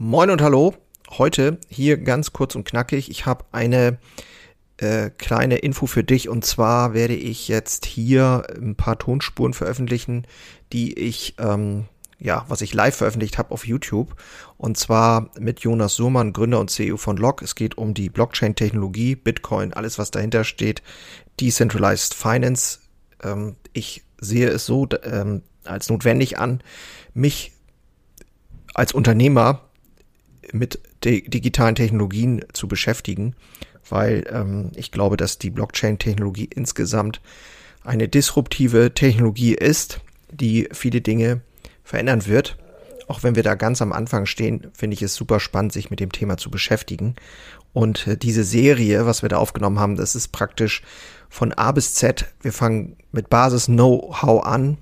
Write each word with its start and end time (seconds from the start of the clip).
Moin 0.00 0.30
und 0.30 0.40
hallo. 0.40 0.76
Heute 1.10 1.58
hier 1.68 1.96
ganz 1.96 2.32
kurz 2.32 2.54
und 2.54 2.64
knackig. 2.64 3.10
Ich 3.10 3.26
habe 3.26 3.46
eine 3.50 3.98
äh, 4.76 5.10
kleine 5.10 5.56
Info 5.56 5.86
für 5.86 6.04
dich 6.04 6.28
und 6.28 6.44
zwar 6.44 6.94
werde 6.94 7.16
ich 7.16 7.48
jetzt 7.48 7.84
hier 7.84 8.46
ein 8.56 8.76
paar 8.76 8.96
Tonspuren 8.96 9.54
veröffentlichen, 9.54 10.24
die 10.72 10.96
ich 10.96 11.34
ähm, 11.40 11.86
ja, 12.20 12.44
was 12.46 12.60
ich 12.60 12.74
live 12.74 12.94
veröffentlicht 12.94 13.38
habe 13.38 13.50
auf 13.50 13.66
YouTube. 13.66 14.14
Und 14.56 14.78
zwar 14.78 15.30
mit 15.36 15.60
Jonas 15.60 15.96
Surmann, 15.96 16.32
Gründer 16.32 16.60
und 16.60 16.70
CEO 16.70 16.96
von 16.96 17.16
Log. 17.16 17.42
Es 17.42 17.56
geht 17.56 17.76
um 17.76 17.92
die 17.92 18.08
Blockchain-Technologie, 18.08 19.16
Bitcoin, 19.16 19.72
alles, 19.72 19.98
was 19.98 20.12
dahinter 20.12 20.44
steht, 20.44 20.80
Decentralized 21.40 22.14
Finance. 22.14 22.78
Ähm, 23.24 23.56
ich 23.72 24.04
sehe 24.20 24.46
es 24.48 24.64
so 24.64 24.86
ähm, 25.02 25.42
als 25.64 25.88
notwendig 25.88 26.38
an, 26.38 26.62
mich 27.14 27.50
als 28.74 28.92
Unternehmer 28.92 29.67
mit 30.52 30.80
digitalen 31.04 31.74
Technologien 31.74 32.44
zu 32.52 32.68
beschäftigen, 32.68 33.34
weil 33.88 34.24
ähm, 34.30 34.72
ich 34.74 34.90
glaube, 34.90 35.16
dass 35.16 35.38
die 35.38 35.50
Blockchain-Technologie 35.50 36.50
insgesamt 36.54 37.20
eine 37.84 38.08
disruptive 38.08 38.92
Technologie 38.94 39.54
ist, 39.54 40.00
die 40.30 40.68
viele 40.72 41.00
Dinge 41.00 41.40
verändern 41.84 42.26
wird. 42.26 42.58
Auch 43.06 43.22
wenn 43.22 43.36
wir 43.36 43.42
da 43.42 43.54
ganz 43.54 43.80
am 43.80 43.92
Anfang 43.92 44.26
stehen, 44.26 44.66
finde 44.74 44.94
ich 44.94 45.02
es 45.02 45.14
super 45.14 45.40
spannend, 45.40 45.72
sich 45.72 45.90
mit 45.90 46.00
dem 46.00 46.12
Thema 46.12 46.36
zu 46.36 46.50
beschäftigen. 46.50 47.16
Und 47.72 48.06
äh, 48.06 48.16
diese 48.16 48.44
Serie, 48.44 49.06
was 49.06 49.22
wir 49.22 49.28
da 49.28 49.38
aufgenommen 49.38 49.78
haben, 49.78 49.96
das 49.96 50.14
ist 50.14 50.28
praktisch 50.28 50.82
von 51.30 51.52
A 51.52 51.72
bis 51.72 51.94
Z. 51.94 52.26
Wir 52.42 52.52
fangen 52.52 52.96
mit 53.12 53.30
Basis 53.30 53.66
Know-how 53.66 54.44
an 54.44 54.78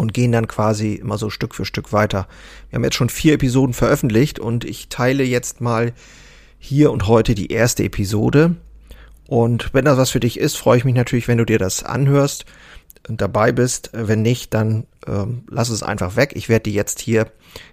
und 0.00 0.14
gehen 0.14 0.32
dann 0.32 0.48
quasi 0.48 0.94
immer 0.94 1.18
so 1.18 1.28
Stück 1.28 1.54
für 1.54 1.66
Stück 1.66 1.92
weiter. 1.92 2.26
Wir 2.70 2.76
haben 2.76 2.84
jetzt 2.84 2.96
schon 2.96 3.10
vier 3.10 3.34
Episoden 3.34 3.74
veröffentlicht 3.74 4.38
und 4.38 4.64
ich 4.64 4.88
teile 4.88 5.24
jetzt 5.24 5.60
mal 5.60 5.92
hier 6.58 6.90
und 6.90 7.06
heute 7.06 7.34
die 7.34 7.52
erste 7.52 7.84
Episode. 7.84 8.56
Und 9.26 9.74
wenn 9.74 9.84
das 9.84 9.98
was 9.98 10.10
für 10.10 10.18
dich 10.18 10.40
ist, 10.40 10.56
freue 10.56 10.78
ich 10.78 10.86
mich 10.86 10.94
natürlich, 10.94 11.28
wenn 11.28 11.36
du 11.36 11.44
dir 11.44 11.58
das 11.58 11.82
anhörst 11.82 12.46
und 13.08 13.20
dabei 13.20 13.52
bist. 13.52 13.90
Wenn 13.92 14.22
nicht, 14.22 14.54
dann 14.54 14.86
ähm, 15.06 15.44
lass 15.50 15.68
es 15.68 15.82
einfach 15.82 16.16
weg. 16.16 16.32
Ich 16.34 16.48
werde 16.48 16.62
die 16.62 16.74
jetzt 16.74 17.00
hier, 17.00 17.30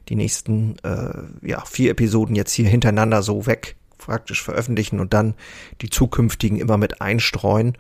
die 0.09 0.15
nächsten 0.15 0.75
äh, 0.83 1.47
ja, 1.47 1.63
vier 1.65 1.91
Episoden 1.91 2.35
jetzt 2.35 2.51
hier 2.51 2.67
hintereinander 2.67 3.23
so 3.23 3.45
weg 3.45 3.77
praktisch 3.97 4.43
veröffentlichen 4.43 4.99
und 4.99 5.13
dann 5.13 5.33
die 5.81 5.89
zukünftigen 5.89 6.59
immer 6.59 6.77
mit 6.77 7.01
einstreuen. 7.01 7.77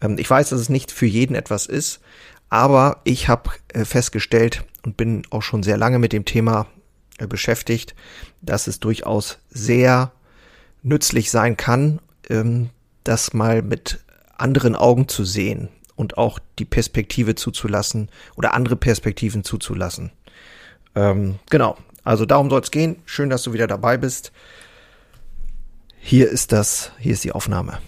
Ähm, 0.00 0.16
ich 0.18 0.28
weiß, 0.28 0.48
dass 0.48 0.60
es 0.60 0.68
nicht 0.68 0.90
für 0.90 1.06
jeden 1.06 1.36
etwas 1.36 1.66
ist, 1.66 2.00
aber 2.48 3.00
ich 3.04 3.28
habe 3.28 3.50
äh, 3.68 3.84
festgestellt 3.84 4.64
und 4.84 4.96
bin 4.96 5.22
auch 5.30 5.42
schon 5.42 5.62
sehr 5.62 5.76
lange 5.76 5.98
mit 5.98 6.12
dem 6.12 6.24
Thema 6.24 6.66
äh, 7.18 7.26
beschäftigt, 7.26 7.94
dass 8.42 8.66
es 8.66 8.80
durchaus 8.80 9.38
sehr 9.50 10.12
nützlich 10.82 11.30
sein 11.30 11.56
kann, 11.56 12.00
ähm, 12.28 12.70
das 13.02 13.32
mal 13.32 13.62
mit 13.62 14.00
anderen 14.36 14.74
Augen 14.74 15.08
zu 15.08 15.24
sehen 15.24 15.68
und 15.96 16.18
auch 16.18 16.38
die 16.58 16.64
Perspektive 16.64 17.34
zuzulassen 17.34 18.08
oder 18.36 18.54
andere 18.54 18.76
Perspektiven 18.76 19.44
zuzulassen. 19.44 20.10
Ähm, 20.94 21.38
genau, 21.50 21.76
also 22.02 22.26
darum 22.26 22.50
soll 22.50 22.60
es 22.60 22.70
gehen. 22.70 22.96
Schön, 23.04 23.30
dass 23.30 23.42
du 23.42 23.52
wieder 23.52 23.66
dabei 23.66 23.96
bist. 23.96 24.32
Hier 25.98 26.28
ist 26.28 26.52
das, 26.52 26.92
hier 26.98 27.12
ist 27.12 27.24
die 27.24 27.32
Aufnahme. 27.32 27.78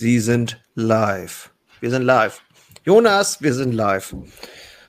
Sie 0.00 0.18
sind 0.18 0.58
live. 0.76 1.50
Wir 1.80 1.90
sind 1.90 2.04
live. 2.04 2.40
Jonas, 2.86 3.42
wir 3.42 3.52
sind 3.52 3.72
live. 3.72 4.16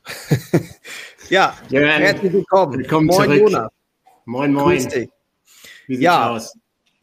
ja, 1.29 1.53
ja, 1.67 1.81
herzlich 1.81 2.31
willkommen. 2.31 2.79
Willkommen 2.79 3.07
moin, 3.07 3.25
zurück. 3.25 3.41
Jonas. 3.41 3.71
Moin, 4.23 4.53
moin. 4.53 4.77
Wie 4.77 5.09
sieht's 5.89 6.01
ja, 6.01 6.29
aus? 6.29 6.53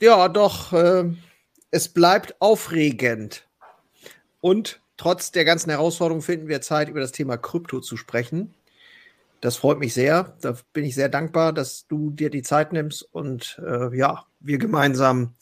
Ja, 0.00 0.26
doch, 0.28 0.72
äh, 0.72 1.04
es 1.70 1.90
bleibt 1.90 2.40
aufregend. 2.40 3.46
Und 4.40 4.80
trotz 4.96 5.30
der 5.30 5.44
ganzen 5.44 5.68
Herausforderungen 5.68 6.22
finden 6.22 6.48
wir 6.48 6.62
Zeit, 6.62 6.88
über 6.88 7.00
das 7.00 7.12
Thema 7.12 7.36
Krypto 7.36 7.80
zu 7.80 7.98
sprechen. 7.98 8.54
Das 9.42 9.56
freut 9.56 9.80
mich 9.80 9.92
sehr. 9.92 10.34
Da 10.40 10.56
bin 10.72 10.86
ich 10.86 10.94
sehr 10.94 11.10
dankbar, 11.10 11.52
dass 11.52 11.86
du 11.88 12.08
dir 12.08 12.30
die 12.30 12.40
Zeit 12.40 12.72
nimmst 12.72 13.02
und 13.12 13.60
äh, 13.62 13.94
ja, 13.94 14.24
wir 14.40 14.56
gemeinsam 14.56 15.34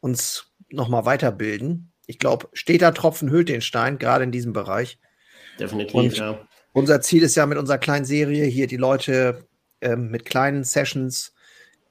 uns 0.00 0.52
nochmal 0.68 1.06
weiterbilden. 1.06 1.89
Ich 2.10 2.18
glaube, 2.18 2.48
steter 2.54 2.92
Tropfen 2.92 3.30
hüllt 3.30 3.48
den 3.48 3.60
Stein, 3.60 3.96
gerade 3.98 4.24
in 4.24 4.32
diesem 4.32 4.52
Bereich. 4.52 4.98
Definitiv, 5.60 5.94
und 5.94 6.16
ja. 6.16 6.40
Unser 6.72 7.00
Ziel 7.02 7.22
ist 7.22 7.36
ja 7.36 7.46
mit 7.46 7.56
unserer 7.56 7.78
kleinen 7.78 8.04
Serie 8.04 8.46
hier 8.46 8.66
die 8.66 8.76
Leute 8.76 9.46
ähm, 9.80 10.10
mit 10.10 10.24
kleinen 10.24 10.64
Sessions 10.64 11.32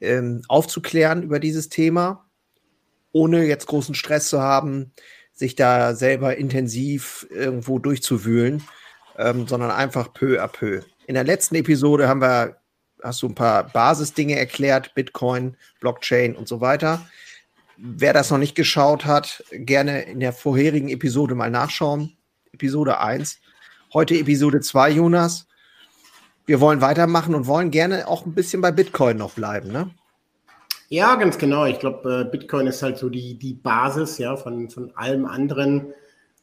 ähm, 0.02 0.42
aufzuklären 0.50 1.24
über 1.24 1.40
dieses 1.40 1.70
Thema, 1.70 2.30
ohne 3.14 3.46
jetzt 3.46 3.68
großen 3.68 3.96
Stress 3.96 4.28
zu 4.28 4.42
haben, 4.42 4.92
sich 5.32 5.56
da 5.56 5.96
selber 5.96 6.36
intensiv 6.36 7.26
irgendwo 7.30 7.80
durchzuwühlen, 7.80 8.62
ähm, 9.18 9.48
sondern 9.48 9.72
einfach 9.72 10.14
peu 10.14 10.44
à 10.44 10.50
peu. 10.50 10.82
In 11.08 11.14
der 11.14 11.24
letzten 11.24 11.56
Episode 11.56 12.10
haben 12.10 12.22
wir, 12.22 12.58
hast 13.02 13.22
du 13.22 13.28
ein 13.30 13.36
paar 13.36 13.64
Basisdinge 13.70 14.38
erklärt, 14.38 14.94
Bitcoin, 14.96 15.56
Blockchain 15.80 16.36
und 16.36 16.50
so 16.50 16.60
weiter. 16.60 17.08
Wer 17.82 18.14
das 18.14 18.30
noch 18.30 18.38
nicht 18.38 18.56
geschaut 18.56 19.06
hat, 19.06 19.44
gerne 19.52 20.02
in 20.02 20.20
der 20.20 20.34
vorherigen 20.34 20.90
Episode 20.90 21.36
mal 21.36 21.50
nachschauen. 21.50 22.18
Episode 22.52 23.00
1. 23.00 23.40
Heute 23.94 24.16
Episode 24.16 24.60
2, 24.60 24.92
Jonas 24.92 25.48
wir 26.50 26.60
wollen 26.62 26.82
weitermachen 26.82 27.36
und 27.36 27.46
wollen 27.46 27.70
gerne 27.70 28.08
auch 28.08 28.26
ein 28.26 28.34
bisschen 28.34 28.60
bei 28.60 28.72
Bitcoin 28.72 29.18
noch 29.18 29.34
bleiben, 29.34 29.72
ne? 29.72 29.92
Ja, 30.88 31.14
ganz 31.14 31.38
genau. 31.38 31.66
Ich 31.66 31.78
glaube, 31.78 32.22
äh, 32.22 32.24
Bitcoin 32.24 32.66
ist 32.66 32.82
halt 32.82 32.98
so 32.98 33.08
die, 33.08 33.38
die 33.38 33.54
Basis 33.54 34.18
ja, 34.18 34.36
von, 34.36 34.68
von 34.72 34.92
allem 34.96 35.28
anderen. 35.28 35.94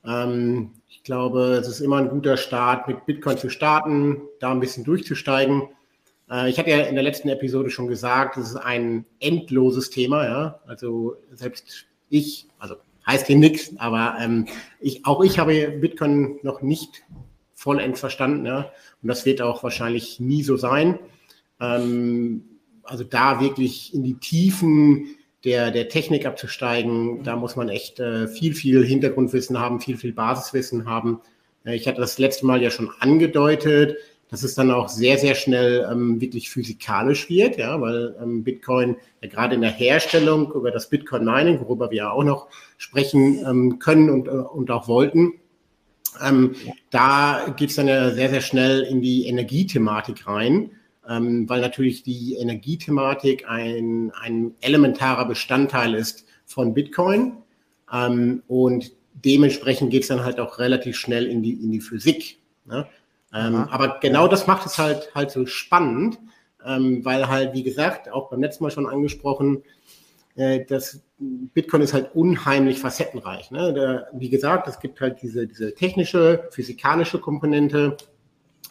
Ähm, 0.05 0.75
ich 0.89 1.03
glaube, 1.03 1.55
es 1.61 1.67
ist 1.67 1.81
immer 1.81 1.97
ein 1.97 2.09
guter 2.09 2.37
Start, 2.37 2.87
mit 2.87 3.05
Bitcoin 3.05 3.37
zu 3.37 3.51
starten, 3.51 4.23
da 4.39 4.53
ein 4.53 4.61
bisschen 4.61 4.85
durchzusteigen. 4.85 5.71
Äh, 6.31 6.51
ich 6.51 6.59
hatte 6.59 6.71
ja 6.71 6.81
in 6.81 6.95
der 6.95 7.05
letzten 7.05 7.29
Episode 7.29 7.71
schon 7.71 7.89
gesagt, 7.89 8.37
es 8.37 8.51
ist 8.51 8.57
ein 8.57 9.05
endloses 9.21 9.91
Thema. 9.91 10.25
Ja? 10.25 10.61
Also 10.67 11.17
selbst 11.33 11.87
ich, 12.09 12.47
also 12.59 12.77
heißt 13.07 13.27
hier 13.27 13.37
nichts, 13.37 13.73
aber 13.79 14.17
ähm, 14.21 14.47
ich, 14.81 15.07
auch 15.07 15.23
ich 15.23 15.39
habe 15.39 15.69
Bitcoin 15.81 16.39
noch 16.43 16.63
nicht 16.63 17.05
vollends 17.55 18.01
verstanden. 18.01 18.47
Ja? 18.47 18.71
Und 19.03 19.09
das 19.09 19.25
wird 19.25 19.41
auch 19.43 19.63
wahrscheinlich 19.63 20.21
nie 20.21 20.43
so 20.43 20.57
sein. 20.57 20.99
Ähm, 21.61 22.45
also 22.83 23.05
da 23.05 23.41
wirklich 23.41 23.95
in 23.95 24.05
die 24.05 24.15
Tiefen 24.15 25.17
der, 25.45 25.71
der 25.71 25.89
Technik 25.89 26.27
abzusteigen, 26.27 27.23
da 27.23 27.37
muss 27.37 27.57
man 27.57 27.69
echt 27.69 28.01
äh, 28.01 28.27
viel, 28.27 28.55
viel 28.55 28.85
Hintergrundwissen 28.85 29.59
haben, 29.59 29.81
viel, 29.81 29.97
viel 29.97 30.13
Basiswissen 30.13 30.87
haben. 30.87 31.21
Äh, 31.65 31.77
ich 31.77 31.87
hatte 31.87 32.01
das 32.01 32.19
letzte 32.19 32.47
Mal 32.47 32.63
ja 32.63 32.71
schon 32.71 32.91
angedeutet, 33.01 33.97
dass 34.29 34.43
es 34.43 34.55
dann 34.55 34.71
auch 34.71 34.89
sehr, 34.89 35.19
sehr 35.19 35.35
schnell 35.35 35.87
ähm, 35.91 36.21
wirklich 36.21 36.51
physikalisch 36.51 37.29
wird, 37.29 37.59
ja, 37.59 37.81
weil 37.81 38.17
ähm, 38.21 38.43
Bitcoin 38.43 38.97
ja 39.23 39.29
gerade 39.29 39.55
in 39.55 39.61
der 39.61 39.71
Herstellung 39.71 40.53
über 40.53 40.71
das 40.71 40.91
Bitcoin 40.91 41.25
Mining, 41.25 41.61
worüber 41.61 41.91
wir 41.91 41.99
ja 41.99 42.11
auch 42.11 42.25
noch 42.25 42.49
sprechen 42.77 43.45
ähm, 43.47 43.79
können 43.79 44.11
und, 44.11 44.27
äh, 44.27 44.31
und 44.31 44.71
auch 44.71 44.89
wollten, 44.89 45.35
ähm, 46.21 46.55
da 46.91 47.55
geht 47.57 47.71
es 47.71 47.77
dann 47.77 47.89
ja 47.89 48.11
sehr, 48.11 48.31
sehr 48.31 48.41
schnell 48.41 48.83
in 48.83 49.01
die 49.01 49.27
Energiethematik 49.27 50.27
rein, 50.27 50.71
ähm, 51.09 51.49
weil 51.49 51.61
natürlich 51.61 52.03
die 52.03 52.35
Energiethematik 52.35 53.49
ein, 53.49 54.13
ein 54.21 54.55
elementarer 54.61 55.27
Bestandteil 55.27 55.95
ist 55.95 56.25
von 56.45 56.75
Bitcoin. 56.75 57.39
Ähm, 57.93 58.43
und 58.49 58.93
dementsprechend 59.15 59.91
geht 59.91 60.03
es 60.03 60.09
dann 60.09 60.25
halt 60.25 60.41
auch 60.41 60.59
relativ 60.59 60.97
schnell 60.97 61.27
in 61.27 61.43
die, 61.43 61.53
in 61.53 61.71
die 61.71 61.81
Physik. 61.81 62.39
Ne? 62.65 62.87
Ähm, 63.37 63.57
aber 63.71 63.99
genau 64.01 64.29
das 64.29 64.47
macht 64.47 64.67
es 64.67 64.79
halt, 64.79 65.15
halt 65.15 65.31
so 65.31 65.47
spannend, 65.47 66.19
ähm, 66.65 67.05
weil 67.05 67.29
halt, 67.29 67.53
wie 67.55 67.63
gesagt, 67.63 68.11
auch 68.11 68.31
beim 68.31 68.41
letzten 68.41 68.65
Mal 68.65 68.71
schon 68.71 68.87
angesprochen, 68.87 69.63
äh, 70.37 70.65
das 70.65 71.03
Bitcoin 71.19 71.83
ist 71.83 71.93
halt 71.93 72.15
unheimlich 72.15 72.79
facettenreich. 72.79 73.51
Ne? 73.51 73.75
Da, 73.75 74.07
wie 74.19 74.31
gesagt, 74.31 74.69
es 74.69 74.81
gibt 74.81 75.01
halt 75.01 75.21
diese, 75.23 75.47
diese 75.47 75.75
technische, 75.75 76.49
physikalische 76.51 77.19
Komponente 77.19 77.97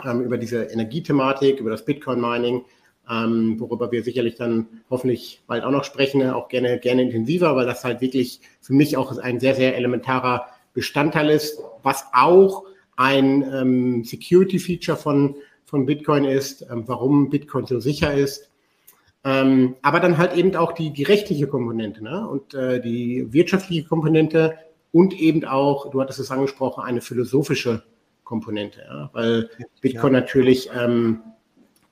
ähm, 0.03 0.21
über 0.21 0.37
diese 0.37 0.63
Energiethematik, 0.63 1.59
über 1.59 1.69
das 1.69 1.85
Bitcoin-Mining, 1.85 2.65
ähm, 3.09 3.59
worüber 3.59 3.91
wir 3.91 4.03
sicherlich 4.03 4.35
dann 4.35 4.67
hoffentlich 4.89 5.43
bald 5.45 5.63
auch 5.63 5.71
noch 5.71 5.83
sprechen, 5.83 6.19
ne? 6.19 6.35
auch 6.35 6.47
gerne, 6.47 6.79
gerne 6.79 7.03
intensiver, 7.03 7.55
weil 7.55 7.67
das 7.67 7.83
halt 7.83 8.01
wirklich 8.01 8.41
für 8.61 8.73
mich 8.73 8.97
auch 8.97 9.15
ein 9.17 9.39
sehr, 9.39 9.53
sehr 9.53 9.77
elementarer 9.77 10.47
Bestandteil 10.73 11.29
ist, 11.29 11.61
was 11.83 12.05
auch 12.13 12.63
ein 12.95 13.43
ähm, 13.53 14.03
Security-Feature 14.03 14.97
von, 14.97 15.35
von 15.65 15.85
Bitcoin 15.85 16.25
ist, 16.25 16.65
ähm, 16.71 16.83
warum 16.87 17.29
Bitcoin 17.29 17.65
so 17.65 17.79
sicher 17.79 18.13
ist 18.13 18.49
ähm, 19.25 19.75
aber 19.81 19.99
dann 19.99 20.19
halt 20.19 20.35
eben 20.35 20.55
auch 20.55 20.71
die, 20.71 20.93
die 20.93 21.01
rechtliche 21.01 21.47
Komponente 21.47 22.03
ne? 22.03 22.29
und 22.29 22.53
äh, 22.53 22.79
die 22.79 23.33
wirtschaftliche 23.33 23.87
Komponente 23.87 24.55
und 24.91 25.19
eben 25.19 25.43
auch, 25.45 25.89
du 25.89 25.99
hattest 25.99 26.19
es 26.19 26.29
angesprochen, 26.29 26.83
eine 26.83 27.01
philosophische 27.01 27.83
Komponente, 28.23 28.81
ja? 28.87 29.09
weil 29.13 29.49
Bitcoin 29.81 30.13
ja. 30.13 30.19
natürlich 30.19 30.69
ähm, 30.79 31.23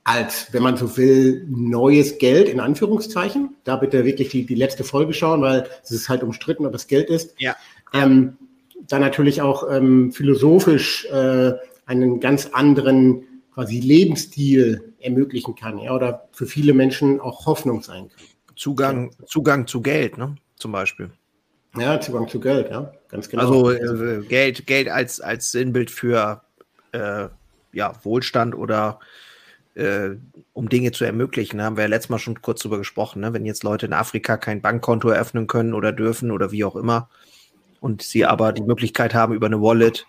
als, 0.04 0.52
wenn 0.52 0.62
man 0.62 0.76
so 0.76 0.96
will, 0.96 1.44
neues 1.48 2.18
Geld 2.18 2.48
in 2.48 2.60
Anführungszeichen. 2.60 3.56
Da 3.64 3.76
bitte 3.76 4.04
wirklich 4.04 4.28
die, 4.28 4.46
die 4.46 4.54
letzte 4.54 4.84
Folge 4.84 5.12
schauen, 5.12 5.40
weil 5.40 5.66
es 5.82 5.90
ist 5.90 6.08
halt 6.08 6.22
umstritten, 6.22 6.66
ob 6.66 6.72
das 6.72 6.86
Geld 6.86 7.10
ist. 7.10 7.34
Ja. 7.40 7.56
Ähm, 7.92 8.36
dann 8.88 9.00
natürlich 9.00 9.42
auch 9.42 9.70
ähm, 9.70 10.12
philosophisch 10.12 11.06
äh, 11.06 11.52
einen 11.86 12.20
ganz 12.20 12.50
anderen 12.52 13.24
quasi 13.52 13.80
Lebensstil 13.80 14.94
ermöglichen 15.00 15.54
kann, 15.54 15.78
ja, 15.78 15.94
oder 15.94 16.28
für 16.32 16.46
viele 16.46 16.72
Menschen 16.72 17.20
auch 17.20 17.46
Hoffnung 17.46 17.82
sein 17.82 18.08
kann. 18.08 18.24
Zugang. 18.56 19.10
Zugang 19.26 19.66
zu 19.66 19.80
Geld, 19.80 20.18
ne? 20.18 20.36
Zum 20.56 20.72
Beispiel. 20.72 21.10
Ja, 21.76 22.00
Zugang 22.00 22.28
zu 22.28 22.40
Geld, 22.40 22.70
ja, 22.70 22.92
ganz 23.08 23.28
genau. 23.28 23.42
Also 23.42 23.70
äh, 23.70 24.22
Geld, 24.26 24.66
Geld 24.66 24.88
als, 24.88 25.20
als 25.20 25.50
Sinnbild 25.50 25.90
für 25.90 26.42
äh, 26.92 27.28
ja, 27.72 27.92
Wohlstand 28.04 28.54
oder 28.54 29.00
äh, 29.74 30.10
um 30.52 30.68
Dinge 30.68 30.92
zu 30.92 31.04
ermöglichen. 31.04 31.58
Da 31.58 31.64
haben 31.64 31.76
wir 31.76 31.82
ja 31.82 31.88
letztes 31.88 32.10
Mal 32.10 32.18
schon 32.18 32.40
kurz 32.42 32.60
drüber 32.60 32.78
gesprochen, 32.78 33.20
ne? 33.20 33.32
wenn 33.32 33.44
jetzt 33.44 33.64
Leute 33.64 33.86
in 33.86 33.92
Afrika 33.92 34.36
kein 34.36 34.62
Bankkonto 34.62 35.08
eröffnen 35.08 35.48
können 35.48 35.74
oder 35.74 35.90
dürfen 35.92 36.30
oder 36.30 36.52
wie 36.52 36.64
auch 36.64 36.76
immer 36.76 37.08
und 37.84 38.00
sie 38.00 38.24
aber 38.24 38.54
die 38.54 38.62
Möglichkeit 38.62 39.12
haben, 39.12 39.34
über 39.34 39.44
eine 39.44 39.60
Wallet 39.60 40.06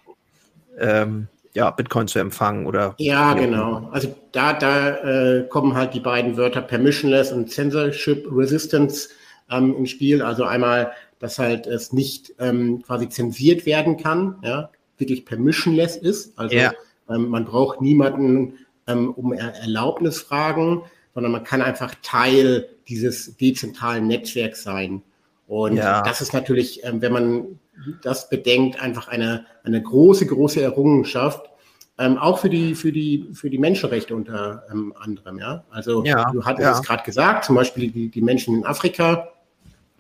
ähm, 0.80 1.28
ja, 1.54 1.70
Bitcoin 1.72 2.08
zu 2.08 2.20
empfangen 2.20 2.68
oder. 2.68 2.96
Ja, 3.00 3.34
genau. 3.34 3.90
Also 3.92 4.16
da, 4.32 4.54
da 4.54 4.96
äh, 5.00 5.44
kommen 5.50 5.76
halt 5.76 5.94
die 5.94 6.00
beiden 6.00 6.38
Wörter 6.38 6.62
Permissionless 6.62 7.34
und 7.34 7.52
Censorship 7.52 8.30
Resistance 8.32 9.10
ähm, 9.52 9.76
im 9.78 9.86
Spiel. 9.88 10.22
Also 10.22 10.46
einmal, 10.46 10.94
dass 11.20 11.38
halt 11.38 11.68
es 11.68 11.92
nicht 11.92 12.34
ähm, 12.40 12.82
quasi 12.82 13.10
zensiert 13.10 13.66
werden 13.66 13.98
kann, 13.98 14.38
ja, 14.42 14.70
wirklich 14.98 15.26
permissionless 15.26 15.98
ist. 15.98 16.40
Also 16.40 16.56
ja. 16.56 16.72
ähm, 17.10 17.28
man 17.28 17.44
braucht 17.44 17.82
niemanden 17.82 18.54
ähm, 18.88 19.12
um 19.12 19.34
er 19.34 19.54
Erlaubnis 19.54 20.22
fragen, 20.22 20.84
sondern 21.14 21.34
man 21.34 21.44
kann 21.44 21.62
einfach 21.62 21.94
Teil 22.02 22.70
dieses 22.88 23.36
dezentralen 23.36 24.08
Netzwerks 24.08 24.64
sein. 24.64 25.02
Und 25.48 25.76
ja. 25.76 26.02
das 26.04 26.22
ist 26.22 26.34
natürlich, 26.34 26.86
ähm, 26.86 27.02
wenn 27.02 27.12
man 27.12 27.60
das 28.02 28.30
bedenkt, 28.30 28.82
einfach 28.82 29.08
eine, 29.08 29.46
eine 29.64 29.82
große, 29.82 30.26
große 30.26 30.62
Errungenschaft, 30.62 31.50
ähm, 31.98 32.18
auch 32.18 32.40
für 32.40 32.50
die, 32.50 32.76
für 32.76 32.92
die, 32.92 33.30
für 33.34 33.50
die 33.50 33.58
Menschenrechte 33.58 34.16
unter 34.16 34.64
ähm, 34.72 34.94
anderem, 35.00 35.40
ja. 35.40 35.64
Also 35.70 36.04
ja, 36.04 36.30
du 36.32 36.44
hattest 36.44 36.64
ja. 36.64 36.72
es 36.74 36.82
gerade 36.82 37.04
gesagt, 37.04 37.46
zum 37.46 37.56
Beispiel 37.56 37.90
die, 37.90 38.10
die 38.10 38.22
Menschen 38.22 38.56
in 38.56 38.66
Afrika, 38.66 39.30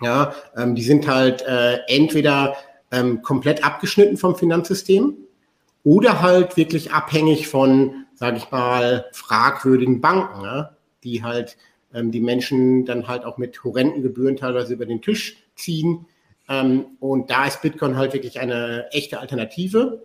ja, 0.01 0.33
ähm, 0.57 0.75
die 0.75 0.83
sind 0.83 1.07
halt 1.07 1.41
äh, 1.43 1.79
entweder 1.87 2.55
ähm, 2.91 3.21
komplett 3.21 3.63
abgeschnitten 3.63 4.17
vom 4.17 4.35
Finanzsystem 4.35 5.15
oder 5.83 6.21
halt 6.21 6.57
wirklich 6.57 6.91
abhängig 6.91 7.47
von, 7.47 8.05
sage 8.13 8.37
ich 8.37 8.51
mal, 8.51 9.05
fragwürdigen 9.13 10.01
Banken, 10.01 10.43
ja, 10.43 10.75
die 11.03 11.23
halt 11.23 11.57
ähm, 11.93 12.11
die 12.11 12.19
Menschen 12.19 12.85
dann 12.85 13.07
halt 13.07 13.23
auch 13.23 13.37
mit 13.37 13.63
horrenden 13.63 14.01
Gebühren 14.01 14.35
teilweise 14.35 14.73
über 14.73 14.85
den 14.85 15.01
Tisch 15.01 15.37
ziehen. 15.55 16.05
Ähm, 16.47 16.97
und 16.99 17.29
da 17.29 17.45
ist 17.45 17.61
Bitcoin 17.61 17.97
halt 17.97 18.13
wirklich 18.13 18.39
eine 18.39 18.87
echte 18.91 19.19
Alternative. 19.19 20.03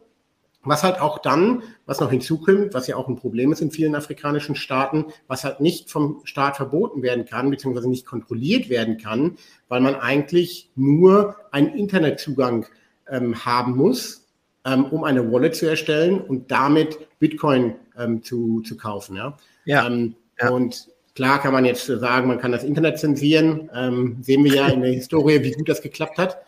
Was 0.62 0.82
halt 0.82 1.00
auch 1.00 1.19
dann, 1.19 1.62
was 1.87 2.00
noch 2.00 2.10
hinzukommt, 2.10 2.75
was 2.75 2.87
ja 2.87 2.96
auch 2.96 3.08
ein 3.08 3.16
Problem 3.16 3.50
ist 3.50 3.62
in 3.62 3.70
vielen 3.70 3.94
afrikanischen 3.94 4.54
Staaten, 4.54 5.06
was 5.26 5.42
halt 5.42 5.60
nicht 5.60 5.90
vom 5.90 6.20
Staat 6.25 6.56
verboten 6.56 7.02
werden 7.02 7.25
kann, 7.25 7.48
beziehungsweise 7.48 7.88
nicht 7.88 8.04
kontrolliert 8.04 8.69
werden 8.69 8.98
kann, 8.98 9.38
weil 9.69 9.81
man 9.81 9.94
eigentlich 9.94 10.70
nur 10.76 11.37
einen 11.50 11.75
Internetzugang 11.75 12.66
ähm, 13.08 13.42
haben 13.46 13.75
muss, 13.75 14.26
ähm, 14.66 14.84
um 14.84 15.04
eine 15.04 15.32
Wallet 15.32 15.56
zu 15.56 15.66
erstellen 15.66 16.20
und 16.20 16.50
damit 16.50 17.08
Bitcoin 17.19 17.76
ähm, 17.96 18.22
zu, 18.22 18.60
zu 18.60 18.76
kaufen. 18.76 19.16
Ja? 19.16 19.38
Ja, 19.64 19.87
ähm, 19.87 20.14
ja. 20.38 20.50
Und 20.50 20.88
klar 21.20 21.38
kann 21.43 21.52
man 21.52 21.67
jetzt 21.67 21.84
sagen, 21.84 22.28
man 22.28 22.38
kann 22.38 22.50
das 22.50 22.64
Internet 22.64 22.99
zensieren. 22.99 23.69
Ähm, 23.75 24.17
sehen 24.22 24.43
wir 24.43 24.55
ja 24.55 24.69
in 24.69 24.81
der 24.81 24.93
Historie, 24.93 25.43
wie 25.43 25.52
gut 25.52 25.69
das 25.69 25.82
geklappt 25.82 26.17
hat. 26.17 26.38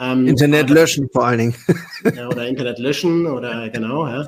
Ähm, 0.00 0.26
Internet 0.26 0.68
löschen 0.68 1.08
vor 1.12 1.28
allen 1.28 1.38
Dingen. 1.38 1.54
Ja, 2.12 2.26
oder 2.26 2.44
Internet 2.44 2.80
löschen 2.80 3.24
oder 3.28 3.68
genau. 3.68 4.04
Ja. 4.04 4.22
ja. 4.22 4.26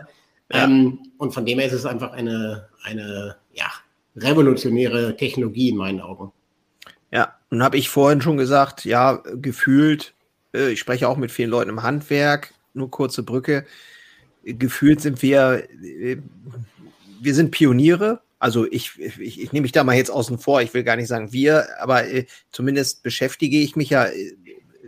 Ähm, 0.50 1.00
und 1.18 1.34
von 1.34 1.44
dem 1.44 1.58
her 1.58 1.66
ist 1.66 1.72
es 1.72 1.84
einfach 1.84 2.12
eine, 2.12 2.68
eine 2.84 3.34
ja, 3.54 3.66
revolutionäre 4.16 5.16
Technologie 5.16 5.70
in 5.70 5.76
meinen 5.76 6.00
Augen. 6.00 6.30
Ja, 7.10 7.34
und 7.50 7.64
habe 7.64 7.76
ich 7.76 7.88
vorhin 7.88 8.20
schon 8.20 8.36
gesagt, 8.36 8.84
ja, 8.84 9.20
gefühlt, 9.34 10.14
äh, 10.54 10.70
ich 10.70 10.78
spreche 10.78 11.08
auch 11.08 11.16
mit 11.16 11.32
vielen 11.32 11.50
Leuten 11.50 11.70
im 11.70 11.82
Handwerk, 11.82 12.54
nur 12.72 12.88
kurze 12.88 13.24
Brücke, 13.24 13.66
gefühlt 14.44 15.00
sind 15.00 15.22
wir, 15.22 15.64
äh, 15.82 16.18
wir 17.20 17.34
sind 17.34 17.50
Pioniere. 17.50 18.20
Also 18.38 18.66
ich, 18.70 18.98
ich, 18.98 19.40
ich 19.40 19.52
nehme 19.52 19.62
mich 19.62 19.72
da 19.72 19.82
mal 19.84 19.96
jetzt 19.96 20.10
außen 20.10 20.38
vor, 20.38 20.62
ich 20.62 20.72
will 20.74 20.84
gar 20.84 20.96
nicht 20.96 21.08
sagen 21.08 21.32
wir, 21.32 21.66
aber 21.80 22.06
äh, 22.08 22.26
zumindest 22.50 23.02
beschäftige 23.02 23.58
ich 23.58 23.74
mich 23.74 23.90
ja 23.90 24.04
äh, 24.04 24.36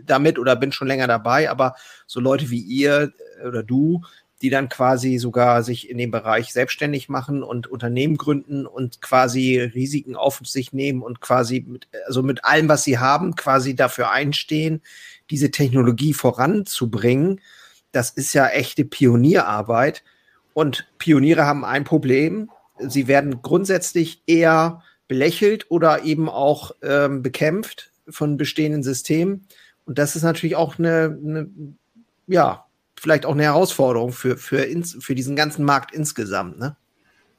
damit 0.03 0.39
oder 0.39 0.55
bin 0.55 0.71
schon 0.71 0.87
länger 0.87 1.07
dabei, 1.07 1.49
aber 1.49 1.75
so 2.07 2.19
Leute 2.19 2.49
wie 2.49 2.61
ihr 2.61 3.11
äh, 3.41 3.47
oder 3.47 3.63
du, 3.63 4.01
die 4.41 4.49
dann 4.49 4.69
quasi 4.69 5.17
sogar 5.17 5.63
sich 5.63 5.89
in 5.89 5.97
dem 5.97 6.11
Bereich 6.11 6.51
selbstständig 6.51 7.09
machen 7.09 7.43
und 7.43 7.67
Unternehmen 7.67 8.17
gründen 8.17 8.65
und 8.65 9.01
quasi 9.01 9.59
Risiken 9.59 10.15
auf 10.15 10.39
sich 10.43 10.73
nehmen 10.73 11.01
und 11.03 11.21
quasi 11.21 11.63
mit, 11.67 11.87
also 12.07 12.23
mit 12.23 12.43
allem, 12.43 12.67
was 12.67 12.83
sie 12.83 12.97
haben, 12.97 13.35
quasi 13.35 13.75
dafür 13.75 14.11
einstehen, 14.11 14.81
diese 15.29 15.51
Technologie 15.51 16.13
voranzubringen. 16.13 17.39
Das 17.91 18.09
ist 18.09 18.33
ja 18.33 18.47
echte 18.47 18.83
Pionierarbeit. 18.83 20.03
Und 20.53 20.87
Pioniere 20.97 21.45
haben 21.45 21.63
ein 21.63 21.83
Problem. 21.83 22.49
Sie 22.87 23.07
werden 23.07 23.41
grundsätzlich 23.41 24.23
eher 24.27 24.81
belächelt 25.07 25.69
oder 25.69 26.03
eben 26.03 26.29
auch 26.29 26.71
ähm, 26.81 27.21
bekämpft 27.21 27.91
von 28.07 28.37
bestehenden 28.37 28.83
Systemen. 28.83 29.45
Und 29.85 29.97
das 29.97 30.15
ist 30.15 30.23
natürlich 30.23 30.55
auch 30.55 30.79
eine, 30.79 31.17
eine 31.21 31.49
ja, 32.27 32.65
vielleicht 32.99 33.25
auch 33.25 33.33
eine 33.33 33.43
Herausforderung 33.43 34.13
für, 34.13 34.37
für, 34.37 34.63
ins, 34.63 34.97
für 35.01 35.15
diesen 35.15 35.35
ganzen 35.35 35.65
Markt 35.65 35.93
insgesamt. 35.93 36.59
Ne? 36.59 36.77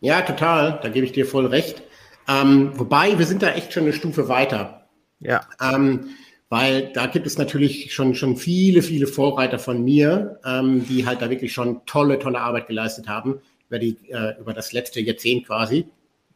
Ja, 0.01 0.21
total. 0.23 0.81
Da 0.83 0.89
gebe 0.89 1.07
ich 1.07 1.13
dir 1.13 1.25
voll 1.25 1.47
recht. 1.47 1.83
Ähm, 2.29 2.73
wobei, 2.75 3.19
wir 3.19 3.27
sind 3.27 3.43
da 3.43 3.51
echt 3.53 3.73
schon 3.73 3.85
eine 3.85 3.93
Stufe 3.93 4.29
weiter. 4.29 4.89
Ja. 5.21 5.47
Ähm, 5.61 6.11
weil 6.49 6.93
da 6.93 7.07
gibt 7.07 7.27
es 7.27 7.39
natürlich 7.39 7.95
schon, 7.95 8.15
schon 8.15 8.37
viele, 8.37 8.83
viele 8.83 9.07
Vorreiter 9.07 9.59
von 9.59 9.83
mir, 9.83 10.39
ähm, 10.45 10.87
die 10.87 11.07
halt 11.07 11.23
da 11.23 11.31
wirklich 11.31 11.55
schon 11.55 11.87
tolle, 11.87 12.19
tolle 12.19 12.41
Arbeit 12.41 12.67
geleistet 12.67 13.09
haben 13.09 13.41
über, 13.73 13.79
die, 13.79 13.97
äh, 14.11 14.39
über 14.39 14.53
das 14.53 14.73
letzte 14.73 15.01
Jahrzehnt 15.01 15.47
quasi. 15.47 15.87